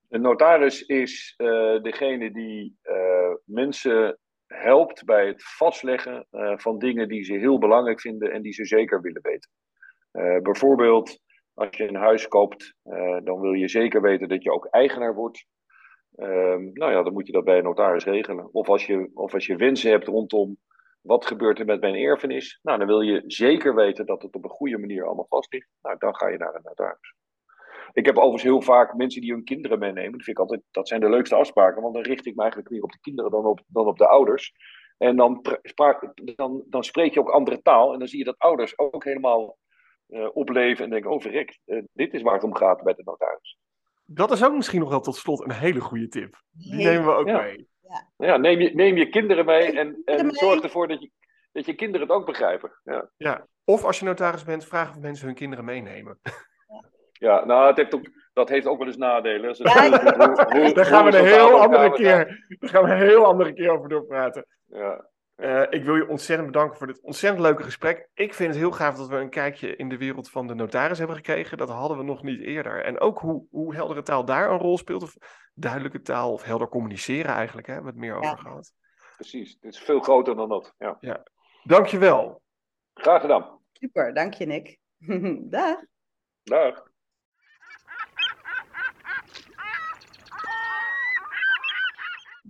Een 0.10 0.22
notaris 0.22 0.82
is 0.82 1.34
eh, 1.38 1.82
degene 1.82 2.32
die 2.32 2.78
eh, 2.82 3.34
mensen 3.44 4.20
helpt 4.48 5.06
bij 5.06 5.28
het 5.28 5.44
vastleggen 5.44 6.28
eh, 6.30 6.58
van 6.58 6.80
dingen 6.80 7.08
die 7.08 7.24
ze 7.24 7.34
heel 7.34 7.58
belangrijk 7.58 8.02
vinden 8.02 8.32
en 8.32 8.42
die 8.42 8.54
ze 8.54 8.66
zeker 8.66 9.02
willen 9.02 9.22
weten. 9.22 9.50
Bijvoorbeeld, 10.44 11.20
als 11.54 11.78
je 11.78 11.88
een 11.88 11.96
huis 11.96 12.28
koopt, 12.28 12.76
dan 13.24 13.40
wil 13.40 13.54
je 13.54 13.68
zeker 13.68 14.02
weten 14.02 14.30
dat 14.30 14.44
je 14.44 14.52
ook 14.52 14.66
eigenaar 14.66 15.16
wordt. 15.16 15.46
Ehm, 16.16 16.70
nou 16.74 16.92
ja, 16.92 17.04
dan 17.04 17.14
moet 17.14 17.26
je 17.26 17.32
dat 17.32 17.44
bij 17.44 17.58
een 17.58 17.64
notaris 17.64 18.04
regelen. 18.04 18.54
Of 18.54 18.70
als 18.70 18.86
je, 18.86 19.12
of 19.14 19.34
als 19.34 19.46
je 19.46 19.56
wensen 19.56 19.92
hebt 19.92 20.08
rondom 20.08 20.58
wat 21.02 21.26
gebeurt 21.26 21.60
er 21.60 21.66
met 21.66 21.82
mijn 21.82 21.96
erfenis, 21.96 22.60
nou, 22.62 22.78
dan 22.78 22.88
wil 22.88 23.02
je 23.02 23.24
zeker 23.28 23.76
weten 23.76 24.06
dat 24.06 24.22
het 24.22 24.36
op 24.36 24.44
een 24.44 24.50
goede 24.50 24.78
manier 24.78 25.06
allemaal 25.06 25.28
vast 25.30 25.54
ligt. 25.54 25.68
Nou, 25.82 25.96
dan 25.98 26.16
ga 26.16 26.28
je 26.28 26.38
naar 26.38 26.56
een 26.56 26.62
notaris. 26.64 27.14
Ik 27.94 28.06
heb 28.06 28.16
overigens 28.16 28.44
heel 28.44 28.62
vaak 28.62 28.94
mensen 28.94 29.22
die 29.22 29.32
hun 29.32 29.44
kinderen 29.44 29.80
meenemen. 29.80 30.12
Dat, 30.12 30.24
vind 30.24 30.38
ik 30.38 30.40
altijd, 30.40 30.62
dat 30.72 30.88
zijn 30.88 31.00
de 31.02 31.10
leukste 31.10 31.36
afspraken, 31.36 31.82
want 31.82 31.94
dan 31.94 32.04
richt 32.04 32.26
ik 32.26 32.36
me 32.36 32.42
eigenlijk 32.42 32.72
meer 32.72 32.84
op 32.84 32.92
de 32.92 33.00
kinderen 33.02 33.32
dan 33.32 33.46
op, 33.46 33.62
dan 33.68 33.88
op 33.88 33.98
de 33.98 34.08
ouders. 34.08 34.54
En 34.98 35.16
dan, 35.16 35.46
dan, 36.36 36.64
dan 36.68 36.84
spreek 36.84 37.14
je 37.14 37.20
ook 37.20 37.30
andere 37.30 37.62
taal 37.62 37.94
en 37.94 38.00
dan 38.00 38.08
zie 38.08 38.20
je 38.20 38.26
dat 38.26 38.38
ouders 38.38 38.78
ook 38.78 39.04
helemaal 39.04 39.58
eh, 40.08 40.28
opleven 40.34 40.84
en 40.84 40.90
denken, 40.90 41.12
oh 41.12 41.22
verrek, 41.22 41.60
eh, 41.66 41.82
dit 41.94 42.14
is 42.14 42.22
waar 42.22 42.34
het 42.34 42.44
om 42.44 42.56
gaat 42.56 42.84
bij 42.84 42.94
de 42.94 43.02
notaris. 43.06 43.58
Dat 44.06 44.32
is 44.32 44.44
ook 44.44 44.56
misschien 44.56 44.80
nog 44.80 44.90
wel 44.90 45.00
tot 45.00 45.16
slot 45.16 45.44
een 45.44 45.52
hele 45.52 45.80
goede 45.80 46.08
tip. 46.08 46.42
Die 46.52 46.74
nemen 46.76 47.06
we 47.06 47.12
ook 47.12 47.28
Ja. 47.28 47.42
mee. 47.42 47.69
Nou 48.18 48.32
Ja, 48.32 48.38
neem, 48.38 48.60
je, 48.60 48.76
neem 48.76 48.98
je 48.98 49.10
kinderen 49.10 49.46
mee 49.46 49.80
en, 49.80 50.02
zorg 50.36 50.62
ervoor 50.62 50.88
dat 50.88 51.02
je, 51.02 51.12
dat 51.52 51.66
je 51.66 51.74
kinderen 51.76 52.08
het 52.08 52.16
ook 52.16 52.26
begrijpen. 52.26 52.72
Ja. 52.84 53.10
Ja. 53.18 53.46
Of 53.66 53.84
als 53.84 54.00
je 54.00 54.06
notaris 54.06 54.44
bent, 54.44 54.66
vraag 54.66 54.90
of 54.90 55.00
mensen 55.00 55.26
hun 55.26 55.36
kinderen 55.36 55.66
meenemen. 55.66 56.20
Ja, 57.12 57.46
nou, 57.46 57.68
het 57.68 57.78
heeft 57.78 57.94
ook, 57.96 58.06
dat 58.34 58.50
heeft 58.50 58.66
ook 58.68 58.78
wel 58.78 58.88
eens 58.88 58.98
nadelen. 58.98 59.56
Ja, 59.58 59.90
hoe- 59.90 60.60
hoe- 60.60 60.74
Daar 60.74 60.86
gaan 60.86 61.06
we 61.06 61.18
een 61.18 61.26
heel 61.26 61.52
ook 61.52 61.62
andere 61.62 61.92
keer, 61.92 62.46
daar 62.60 62.70
gaan 62.70 62.84
we 62.84 62.90
een 62.92 62.98
heel 62.98 63.26
andere 63.26 63.54
keer 63.54 63.70
over 63.70 63.90
doorpraten. 63.90 64.46
Ja. 64.66 65.06
Eh, 65.40 65.64
ik 65.70 65.84
wil 65.84 65.96
je 65.96 66.08
ontzettend 66.08 66.52
bedanken 66.52 66.78
voor 66.78 66.88
dit 66.88 67.02
ontzettend 67.02 67.44
leuke 67.44 67.64
gesprek. 67.64 68.10
Ik 68.14 68.34
vind 68.34 68.50
het 68.50 68.58
heel 68.60 68.72
gaaf 68.72 68.96
dat 68.96 69.08
we 69.08 69.16
een 69.16 69.30
kijkje 69.30 69.76
in 69.76 69.90
de 69.90 69.98
wereld 69.98 70.30
van 70.30 70.48
de 70.48 70.54
notaris 70.54 70.98
hebben 70.98 71.16
gekregen. 71.16 71.58
Dat 71.58 71.70
hadden 71.70 71.98
we 71.98 72.04
nog 72.04 72.24
niet 72.24 72.42
eerder. 72.42 72.84
En 72.86 73.00
ook 73.00 73.20
hoe, 73.20 73.46
hoe 73.50 73.76
heldere 73.76 74.02
taal 74.02 74.26
daar 74.26 74.52
een 74.52 74.58
rol 74.58 74.78
speelt. 74.78 75.04
Of 75.04 75.16
duidelijke 75.54 76.02
taal 76.02 76.34
of 76.34 76.44
helder 76.44 76.68
communiceren 76.70 77.32
eigenlijk. 77.36 77.68
Hè, 77.68 77.74
hebben 77.74 77.94
we 77.94 78.00
het 78.00 78.08
meer 78.08 78.18
over 78.18 78.30
Ja. 78.30 78.36
gehad. 78.36 78.74
Precies, 79.16 79.58
het 79.62 79.74
is 79.74 79.80
veel 79.80 80.00
groter 80.00 80.36
dan 80.36 80.50
dat. 80.50 80.74
Ja. 80.78 81.24
Dankjewel. 81.64 82.42
Graag 82.94 83.22
gedaan. 83.22 83.60
Super, 83.74 84.14
dank 84.14 84.34
je 84.34 84.46
Nick. 84.46 84.78
Dag. 85.50 85.78
Dag. 86.44 86.89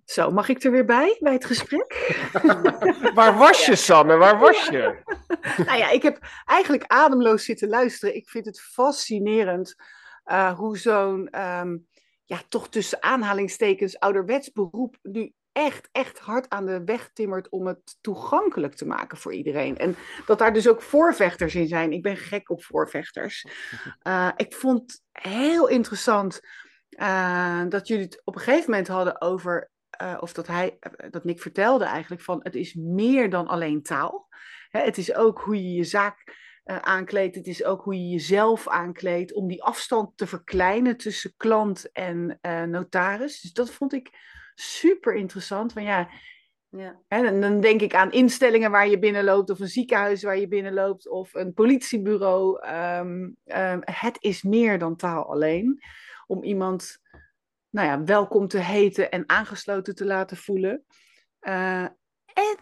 Zo, 0.10 0.32
mag 0.32 0.50
ik 0.50 0.64
er 0.64 0.72
weer 0.72 0.86
bij, 0.86 1.18
bij 1.20 1.34
het 1.34 1.46
gesprek? 1.46 2.20
Waar 3.14 3.38
was 3.38 3.66
je, 3.66 3.76
Sanne? 3.76 4.16
Waar 4.16 4.40
was 4.40 4.66
je? 4.66 5.04
nou 5.66 5.78
ja, 5.78 5.90
ik 5.90 6.02
heb 6.02 6.20
eigenlijk 6.46 6.84
ademloos 6.88 7.44
zitten 7.44 7.70
luisteren. 7.70 8.16
Ik 8.16 8.30
vind 8.30 8.46
het 8.46 8.62
fascinerend 8.62 9.76
eh, 10.24 10.58
hoe 10.58 10.78
zo'n, 10.78 11.28
ehm, 11.28 11.78
ja, 12.24 12.42
toch 12.48 12.70
tussen 12.70 13.04
aanhalingstekens 13.04 14.00
ouderwets 14.00 14.52
beroep 14.52 14.98
nu 15.02 15.34
echt, 15.52 15.90
echt 15.92 16.20
hard 16.20 16.50
aan 16.50 16.66
de 16.66 16.84
weg 16.84 17.10
timmert 17.14 17.50
om 17.50 17.68
het 17.68 17.98
toegankelijk 18.02 18.76
te 18.76 18.86
maken 18.86 19.18
voor 19.18 19.34
iedereen. 19.34 19.78
En 19.78 19.96
dat 20.26 20.40
daar 20.40 20.54
dus 20.54 20.68
ook 20.68 20.82
voorvechters 20.82 21.56
in 21.56 21.68
zijn. 21.68 21.92
Ik 21.92 22.02
ben 22.02 22.18
gek 22.18 22.50
op 22.50 22.64
voorvechters. 22.64 23.46
Eh, 24.02 24.30
ik 24.36 24.54
vond 24.54 25.02
heel 25.12 25.68
interessant 25.68 26.40
eh, 26.90 27.64
dat 27.68 27.88
jullie 27.88 28.04
het 28.04 28.22
op 28.24 28.36
een 28.36 28.42
gegeven 28.42 28.70
moment 28.70 28.88
hadden 28.88 29.22
over, 29.22 29.72
eh, 30.00 30.18
of 30.20 30.34
dat 30.34 30.48
hij, 30.48 30.78
eh, 30.80 31.10
dat 31.12 31.24
Nick 31.24 31.42
vertelde 31.42 31.86
eigenlijk, 31.86 32.22
van 32.22 32.40
het 32.44 32.56
is 32.56 32.74
meer 32.74 33.30
dan 33.30 33.48
alleen 33.48 33.82
taal. 33.82 34.28
Hè, 34.70 34.82
het 34.82 34.98
is 34.98 35.14
ook 35.14 35.40
hoe 35.42 35.56
je 35.56 35.74
je 35.74 35.84
zaak 35.84 36.48
eh, 36.64 36.78
aankleedt. 36.78 37.36
Het 37.36 37.48
is 37.48 37.64
ook 37.64 37.84
hoe 37.84 37.96
je 37.96 38.10
jezelf 38.10 38.68
aankleedt 38.68 39.34
om 39.34 39.48
die 39.48 39.64
afstand 39.64 40.18
te 40.18 40.28
verkleinen 40.28 40.98
tussen 40.98 41.34
klant 41.38 41.92
en 41.92 42.40
notaris. 42.70 43.42
Dus 43.42 43.54
dat 43.54 43.72
vond 43.72 43.94
ik 43.94 44.10
super 44.56 45.16
interessant. 45.16 45.74
Van 45.74 45.84
ja, 45.84 46.10
Ja. 46.70 47.00
hè, 47.08 47.26
en 47.26 47.42
dan 47.42 47.62
denk 47.62 47.82
ik 47.82 47.94
aan 47.94 48.12
instellingen 48.12 48.72
waar 48.72 48.88
je 48.88 49.00
binnenloopt, 49.00 49.50
of 49.50 49.60
een 49.60 49.68
ziekenhuis 49.68 50.24
waar 50.24 50.38
je 50.38 50.48
binnenloopt, 50.48 51.10
of 51.10 51.34
een 51.34 51.54
politiebureau. 51.54 52.60
Ehm, 52.62 53.30
ehm, 53.46 53.80
het 53.82 54.18
is 54.20 54.44
meer 54.44 54.80
dan 54.80 54.96
taal 54.96 55.30
alleen. 55.32 55.80
Om 56.28 56.44
iemand 56.44 57.00
nou 57.70 57.88
ja, 57.88 58.04
welkom 58.04 58.48
te 58.48 58.58
heten 58.58 59.12
en 59.12 59.30
aangesloten 59.30 59.96
te 59.96 60.06
laten 60.06 60.38
voelen. 60.38 60.86
Eh, 61.40 61.84
en 62.34 62.58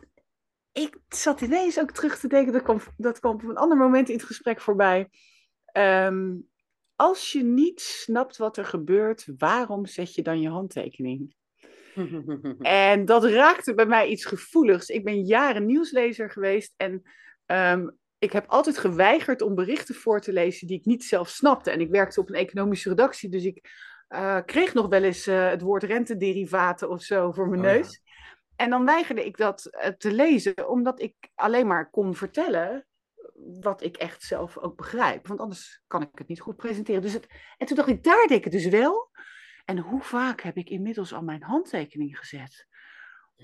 ik 0.72 0.98
zat 1.08 1.42
ineens 1.42 1.80
ook 1.80 1.92
terug 1.92 2.20
te 2.20 2.28
denken, 2.28 2.54
dat 2.54 2.62
kwam, 2.62 2.80
dat 2.98 3.20
kwam 3.20 3.34
op 3.34 3.44
een 3.44 3.58
ander 3.58 3.78
moment 3.78 4.10
in 4.10 4.16
het 4.16 4.26
gesprek 4.26 4.62
voorbij. 4.62 5.10
Ehm, 5.66 6.36
als 6.96 7.32
je 7.32 7.44
niet 7.44 7.82
snapt 7.82 8.38
wat 8.38 8.58
er 8.58 8.66
gebeurt, 8.66 9.28
waarom 9.38 9.86
zet 9.86 10.16
je 10.16 10.22
dan 10.22 10.42
je 10.42 10.50
handtekening? 10.50 11.36
En 12.60 13.06
dat 13.06 13.26
raakte 13.26 13.74
bij 13.74 13.86
mij 13.86 14.08
iets 14.08 14.26
gevoeligs. 14.26 14.90
Ik 14.90 15.04
ben 15.04 15.26
jaren 15.26 15.66
nieuwslezer 15.66 16.30
geweest 16.30 16.74
en 16.76 17.02
ehm, 17.46 17.88
ik 18.20 18.32
heb 18.32 18.48
altijd 18.48 18.78
geweigerd 18.78 19.42
om 19.42 19.56
berichten 19.56 19.96
voor 19.96 20.20
te 20.20 20.34
lezen 20.34 20.68
die 20.68 20.78
ik 20.78 20.86
niet 20.86 21.04
zelf 21.04 21.30
snapte. 21.30 21.72
En 21.72 21.80
ik 21.80 21.90
werkte 21.90 22.20
op 22.20 22.30
een 22.30 22.36
economische 22.36 22.90
redactie, 22.90 23.30
dus 23.30 23.44
ik 23.44 23.70
eh, 24.08 24.40
kreeg 24.46 24.74
nog 24.74 24.88
wel 24.88 25.04
eens 25.04 25.28
eh, 25.28 25.50
het 25.50 25.62
woord 25.62 25.84
rentederivaten 25.84 26.90
of 26.90 27.02
zo 27.02 27.32
voor 27.32 27.48
mijn 27.48 27.62
Oh 27.62 27.68
ja. 27.68 27.74
neus. 27.74 28.02
En 28.56 28.70
dan 28.70 28.86
weigerde 28.86 29.26
ik 29.26 29.38
dat 29.38 29.66
eh, 29.66 29.92
te 29.92 30.12
lezen, 30.12 30.70
omdat 30.70 31.02
ik 31.02 31.16
alleen 31.36 31.68
maar 31.68 31.90
kon 31.90 32.16
vertellen 32.16 32.88
wat 33.62 33.84
ik 33.84 33.98
echt 33.98 34.24
zelf 34.24 34.58
ook 34.58 34.76
begrijp. 34.78 35.28
Want 35.28 35.40
anders 35.40 35.84
kan 35.88 36.02
ik 36.02 36.10
het 36.14 36.28
niet 36.28 36.42
goed 36.42 36.56
presenteren. 36.56 37.02
Dus 37.02 37.14
het, 37.14 37.28
en 37.58 37.68
toen 37.68 37.76
dacht 37.76 37.90
ik, 37.90 38.04
daar 38.04 38.28
deed 38.28 38.38
ik 38.38 38.44
het 38.44 38.54
dus 38.54 38.68
wel. 38.68 39.12
En 39.66 39.78
hoe 39.78 40.02
vaak 40.02 40.42
heb 40.42 40.58
ik 40.58 40.70
inmiddels 40.70 41.14
al 41.14 41.24
mijn 41.24 41.44
handtekening 41.44 42.18
gezet 42.18 42.68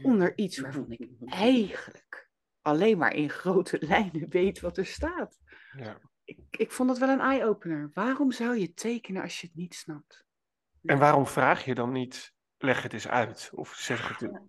onder 0.02 0.38
iets 0.38 0.60
waarvan 0.60 0.92
ik 0.92 1.08
eigenlijk 1.26 2.30
alleen 2.62 2.98
maar 2.98 3.14
in 3.14 3.30
grote 3.30 3.78
lijnen 3.88 4.30
weet 4.30 4.60
wat 4.60 4.78
er 4.78 4.86
staat. 4.86 5.40
Ja. 5.78 6.00
Ik, 6.24 6.40
ik 6.50 6.72
vond 6.72 6.90
dat 6.90 6.98
wel 6.98 7.10
een 7.10 7.20
eye-opener. 7.20 7.90
Waarom 7.94 8.32
zou 8.32 8.58
je 8.58 8.74
tekenen 8.74 9.22
als 9.22 9.42
je 9.42 9.48
het 9.48 9.56
niet 9.56 9.76
snapt? 9.76 10.26
En 10.84 10.98
waarom 10.98 11.28
vraag 11.28 11.66
je 11.66 11.76
dan 11.76 11.92
niet, 11.92 12.34
leg 12.58 12.84
het 12.84 12.94
eens 12.94 13.08
uit? 13.08 13.50
Of 13.54 13.74
zeg 13.74 14.18
het, 14.18 14.42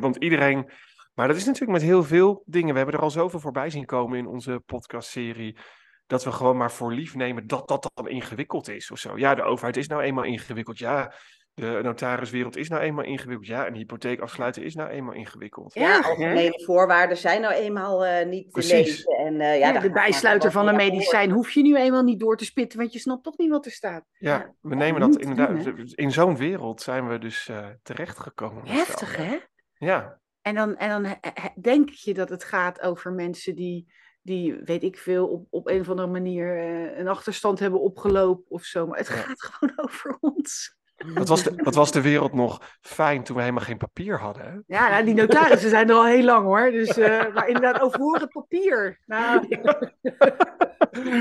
want 0.00 0.16
iedereen, 0.16 0.70
maar 1.14 1.28
dat 1.28 1.36
is 1.36 1.44
natuurlijk 1.44 1.72
met 1.72 1.82
heel 1.82 2.04
veel 2.04 2.42
dingen. 2.46 2.70
We 2.70 2.76
hebben 2.76 2.96
er 2.96 3.02
al 3.02 3.10
zoveel 3.10 3.40
voorbij 3.40 3.70
zien 3.70 3.84
komen 3.84 4.18
in 4.18 4.26
onze 4.26 4.62
podcastserie. 4.66 5.58
Dat 6.06 6.24
we 6.24 6.32
gewoon 6.32 6.56
maar 6.56 6.72
voor 6.72 6.92
lief 6.92 7.14
nemen 7.14 7.46
dat 7.46 7.68
dat 7.68 7.90
dan 7.94 8.08
ingewikkeld 8.08 8.68
is 8.68 8.90
of 8.90 8.98
zo. 8.98 9.18
Ja, 9.18 9.34
de 9.34 9.42
overheid 9.42 9.76
is 9.76 9.86
nou 9.86 10.02
eenmaal 10.02 10.24
ingewikkeld. 10.24 10.78
Ja, 10.78 11.14
de 11.60 11.80
notariswereld 11.82 12.56
is 12.56 12.68
nou 12.68 12.82
eenmaal 12.82 13.04
ingewikkeld. 13.04 13.46
Ja, 13.46 13.66
een 13.66 13.74
hypotheek 13.74 14.20
afsluiten 14.20 14.62
is 14.62 14.74
nou 14.74 14.90
eenmaal 14.90 15.14
ingewikkeld. 15.14 15.74
Ja, 15.74 16.00
algemene 16.00 16.62
voorwaarden 16.64 17.16
zijn 17.16 17.40
nou 17.40 17.54
eenmaal 17.54 18.04
eh, 18.06 18.26
niet 18.26 18.50
Precies. 18.50 18.70
te 19.04 19.10
lezen. 19.12 19.26
En, 19.26 19.40
eh, 19.40 19.58
ja, 19.58 19.80
de 19.80 19.90
bijsluiter 19.90 20.52
van 20.52 20.68
een 20.68 20.76
medicijn 20.76 21.30
hoef 21.30 21.50
je 21.50 21.62
nu 21.62 21.76
eenmaal 21.76 22.02
niet 22.02 22.20
door 22.20 22.36
te 22.36 22.44
spitten, 22.44 22.78
want 22.78 22.92
je 22.92 22.98
snapt 22.98 23.24
toch 23.24 23.38
niet 23.38 23.50
wat 23.50 23.64
er 23.66 23.70
staat. 23.72 24.04
Ja, 24.18 24.34
Ja, 24.36 24.54
we 24.60 24.74
nemen 24.74 25.00
dat 25.00 25.16
inderdaad. 25.16 25.64
doen, 25.64 25.90
in 25.94 26.12
zo'n 26.12 26.36
wereld 26.36 26.80
zijn 26.82 27.08
we 27.08 27.18
dus 27.18 27.48
eh, 27.48 27.66
terechtgekomen. 27.82 28.66
Heftig, 28.66 29.16
hè? 29.16 29.36
Ja, 29.74 30.20
En 30.42 30.54
dan, 30.54 30.76
en 30.76 30.88
dan 31.02 31.16
denk 31.60 31.88
je 31.90 32.14
dat 32.14 32.28
het 32.28 32.44
gaat 32.44 32.80
over 32.80 33.12
mensen 33.12 33.54
die, 33.54 33.92
die 34.22 34.54
weet 34.64 34.82
ik 34.82 34.98
veel, 34.98 35.26
op, 35.28 35.46
op 35.50 35.68
een 35.68 35.80
of 35.80 35.88
andere 35.88 36.08
manier 36.08 36.58
eh, 36.58 36.98
een 36.98 37.08
achterstand 37.08 37.58
hebben 37.58 37.80
opgelopen 37.80 38.44
of 38.50 38.62
zo. 38.64 38.86
Maar 38.86 38.98
het 38.98 39.06
Ja. 39.08 39.14
gaat 39.14 39.42
gewoon 39.52 39.72
over 39.78 40.16
ons. 40.20 40.76
Wat 41.06 41.28
was, 41.28 41.42
de, 41.42 41.52
wat 41.56 41.74
was 41.74 41.92
de 41.92 42.00
wereld 42.00 42.32
nog 42.32 42.76
fijn 42.80 43.22
toen 43.22 43.36
we 43.36 43.42
helemaal 43.42 43.64
geen 43.64 43.76
papier 43.76 44.20
hadden? 44.20 44.44
Hè? 44.44 44.76
Ja, 44.76 44.88
nou, 44.88 45.04
die 45.04 45.14
notarissen 45.14 45.70
zijn 45.70 45.88
er 45.88 45.94
al 45.94 46.06
heel 46.06 46.24
lang 46.24 46.44
hoor. 46.44 46.70
Dus, 46.70 46.98
eh, 46.98 47.34
maar 47.34 47.46
inderdaad, 47.46 47.80
over 47.80 48.00
hoe 48.00 48.18
het 48.18 48.32
papier. 48.32 49.00
Nou, 49.06 49.46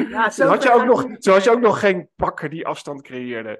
ja, 0.09 0.29
Zo 0.29 0.47
had, 0.47 0.63
je 0.63 0.71
ook 0.71 0.85
nog, 0.85 1.05
zo 1.19 1.31
had 1.31 1.43
je 1.43 1.51
ook 1.51 1.59
nog 1.59 1.79
geen 1.79 2.09
pakken 2.15 2.49
die 2.49 2.67
afstand 2.67 3.01
creëerden. 3.01 3.59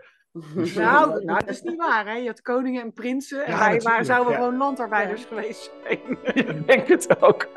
Nou, 0.75 1.23
nou, 1.23 1.39
dat 1.39 1.49
is 1.49 1.62
niet 1.62 1.77
waar, 1.77 2.06
hè? 2.06 2.13
Je 2.13 2.27
had 2.27 2.41
koningen 2.41 2.82
en 2.82 2.93
prinsen. 2.93 3.45
En 3.45 3.51
Ja, 3.51 3.77
wij 3.77 4.03
zouden 4.03 4.32
ja. 4.34 4.39
gewoon 4.39 4.58
landarbeiders 4.58 5.25
geweest 5.25 5.71
zijn. 5.84 5.99
Ik 6.47 6.67
denk 6.67 6.88
het 6.88 7.21
ook. 7.21 7.47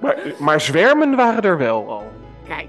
Maar, 0.00 0.18
maar 0.38 0.60
zwermen 0.60 1.16
waren 1.16 1.42
er 1.42 1.58
wel 1.58 1.90
al. 1.90 2.12
Kijk, 2.46 2.68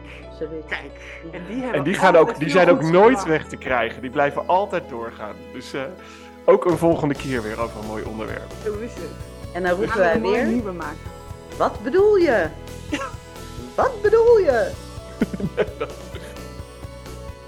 Kijk. 0.67 0.91
En 1.31 1.41
die, 1.47 1.71
En 1.71 1.83
die, 1.83 1.93
gaan 1.93 2.15
ook, 2.15 2.39
die 2.39 2.49
zijn 2.49 2.69
ook 2.69 2.81
nooit 2.81 3.23
weg 3.23 3.47
te 3.47 3.57
krijgen. 3.57 4.01
Die 4.01 4.09
blijven 4.09 4.47
altijd 4.47 4.83
doorgaan. 4.89 5.35
Dus 5.53 5.73
eh, 5.73 5.81
ook 6.45 6.65
een 6.65 6.77
volgende 6.77 7.13
keer 7.13 7.43
weer 7.43 7.59
over 7.61 7.79
een 7.79 7.87
mooi 7.87 8.03
onderwerp. 8.03 8.51
Zo 8.63 8.73
is 8.79 8.93
het. 8.93 9.09
En 9.53 9.63
dan 9.63 9.71
roepen 9.71 9.97
wij 9.97 10.13
er 10.13 10.21
weer, 10.21 10.45
nieuwe 10.45 10.71
maken. 10.71 10.97
wat 11.57 11.83
bedoel 11.83 12.15
je? 12.15 12.47
Wat 13.75 14.01
bedoel 14.01 14.37
je? 14.37 14.71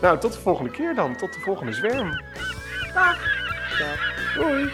Nou, 0.02 0.18
tot 0.18 0.34
de 0.34 0.40
volgende 0.40 0.72
keer 0.72 0.96
dan. 0.96 1.16
Tot 1.16 1.34
de 1.34 1.40
volgende 1.40 1.74
zwerm. 1.74 2.22
Dag. 2.94 3.18
Doei. 4.36 4.70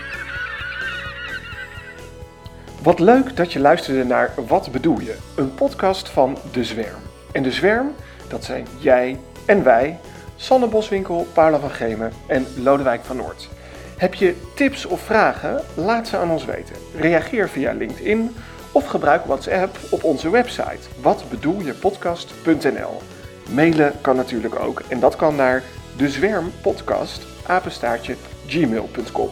Wat 2.82 3.00
leuk 3.00 3.36
dat 3.36 3.54
je 3.54 3.60
luisterde 3.60 4.04
naar 4.04 4.34
Wat 4.48 4.72
bedoel 4.72 5.00
je? 5.00 5.18
Een 5.36 5.54
podcast 5.54 6.10
van 6.10 6.38
De 6.52 6.64
Zwerm. 6.64 7.11
En 7.32 7.44
De 7.44 7.52
Zwerm, 7.52 7.96
dat 8.28 8.44
zijn 8.44 8.68
jij 8.80 9.18
en 9.46 9.64
wij, 9.64 10.00
Sanne 10.36 10.68
Boswinkel, 10.68 11.28
Paula 11.34 11.60
van 11.60 11.72
Gemen 11.72 12.12
en 12.28 12.46
Lodewijk 12.64 13.04
van 13.04 13.18
Noord. 13.18 13.50
Heb 13.98 14.14
je 14.14 14.36
tips 14.56 14.86
of 14.86 15.02
vragen? 15.02 15.62
Laat 15.74 16.08
ze 16.08 16.18
aan 16.18 16.32
ons 16.32 16.46
weten. 16.46 16.76
Reageer 16.96 17.50
via 17.50 17.74
LinkedIn 17.74 18.36
of 18.72 18.86
gebruik 18.86 19.26
WhatsApp 19.26 19.78
op 19.90 20.04
onze 20.04 20.30
website 20.30 20.80
watbedoeljepodcast.nl. 21.02 23.02
Mailen 23.50 23.94
kan 24.02 24.16
natuurlijk 24.16 24.60
ook 24.60 24.82
en 24.88 25.00
dat 25.00 25.16
kan 25.16 25.36
naar 25.36 25.64
dezwermpodcast 25.96 27.26
apenstaartje 27.46 28.16
gmail.com. 28.48 29.30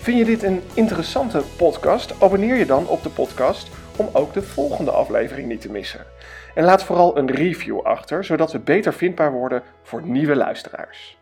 Vind 0.00 0.18
je 0.18 0.24
dit 0.24 0.42
een 0.42 0.62
interessante 0.74 1.42
podcast? 1.56 2.12
Abonneer 2.20 2.56
je 2.56 2.66
dan 2.66 2.88
op 2.88 3.02
de 3.02 3.08
podcast 3.08 3.68
om 3.96 4.08
ook 4.12 4.34
de 4.34 4.42
volgende 4.42 4.90
aflevering 4.90 5.48
niet 5.48 5.60
te 5.60 5.70
missen. 5.70 6.06
En 6.58 6.64
laat 6.64 6.84
vooral 6.84 7.18
een 7.18 7.30
review 7.30 7.80
achter, 7.80 8.24
zodat 8.24 8.52
we 8.52 8.58
beter 8.58 8.92
vindbaar 8.92 9.32
worden 9.32 9.62
voor 9.82 10.02
nieuwe 10.02 10.36
luisteraars. 10.36 11.17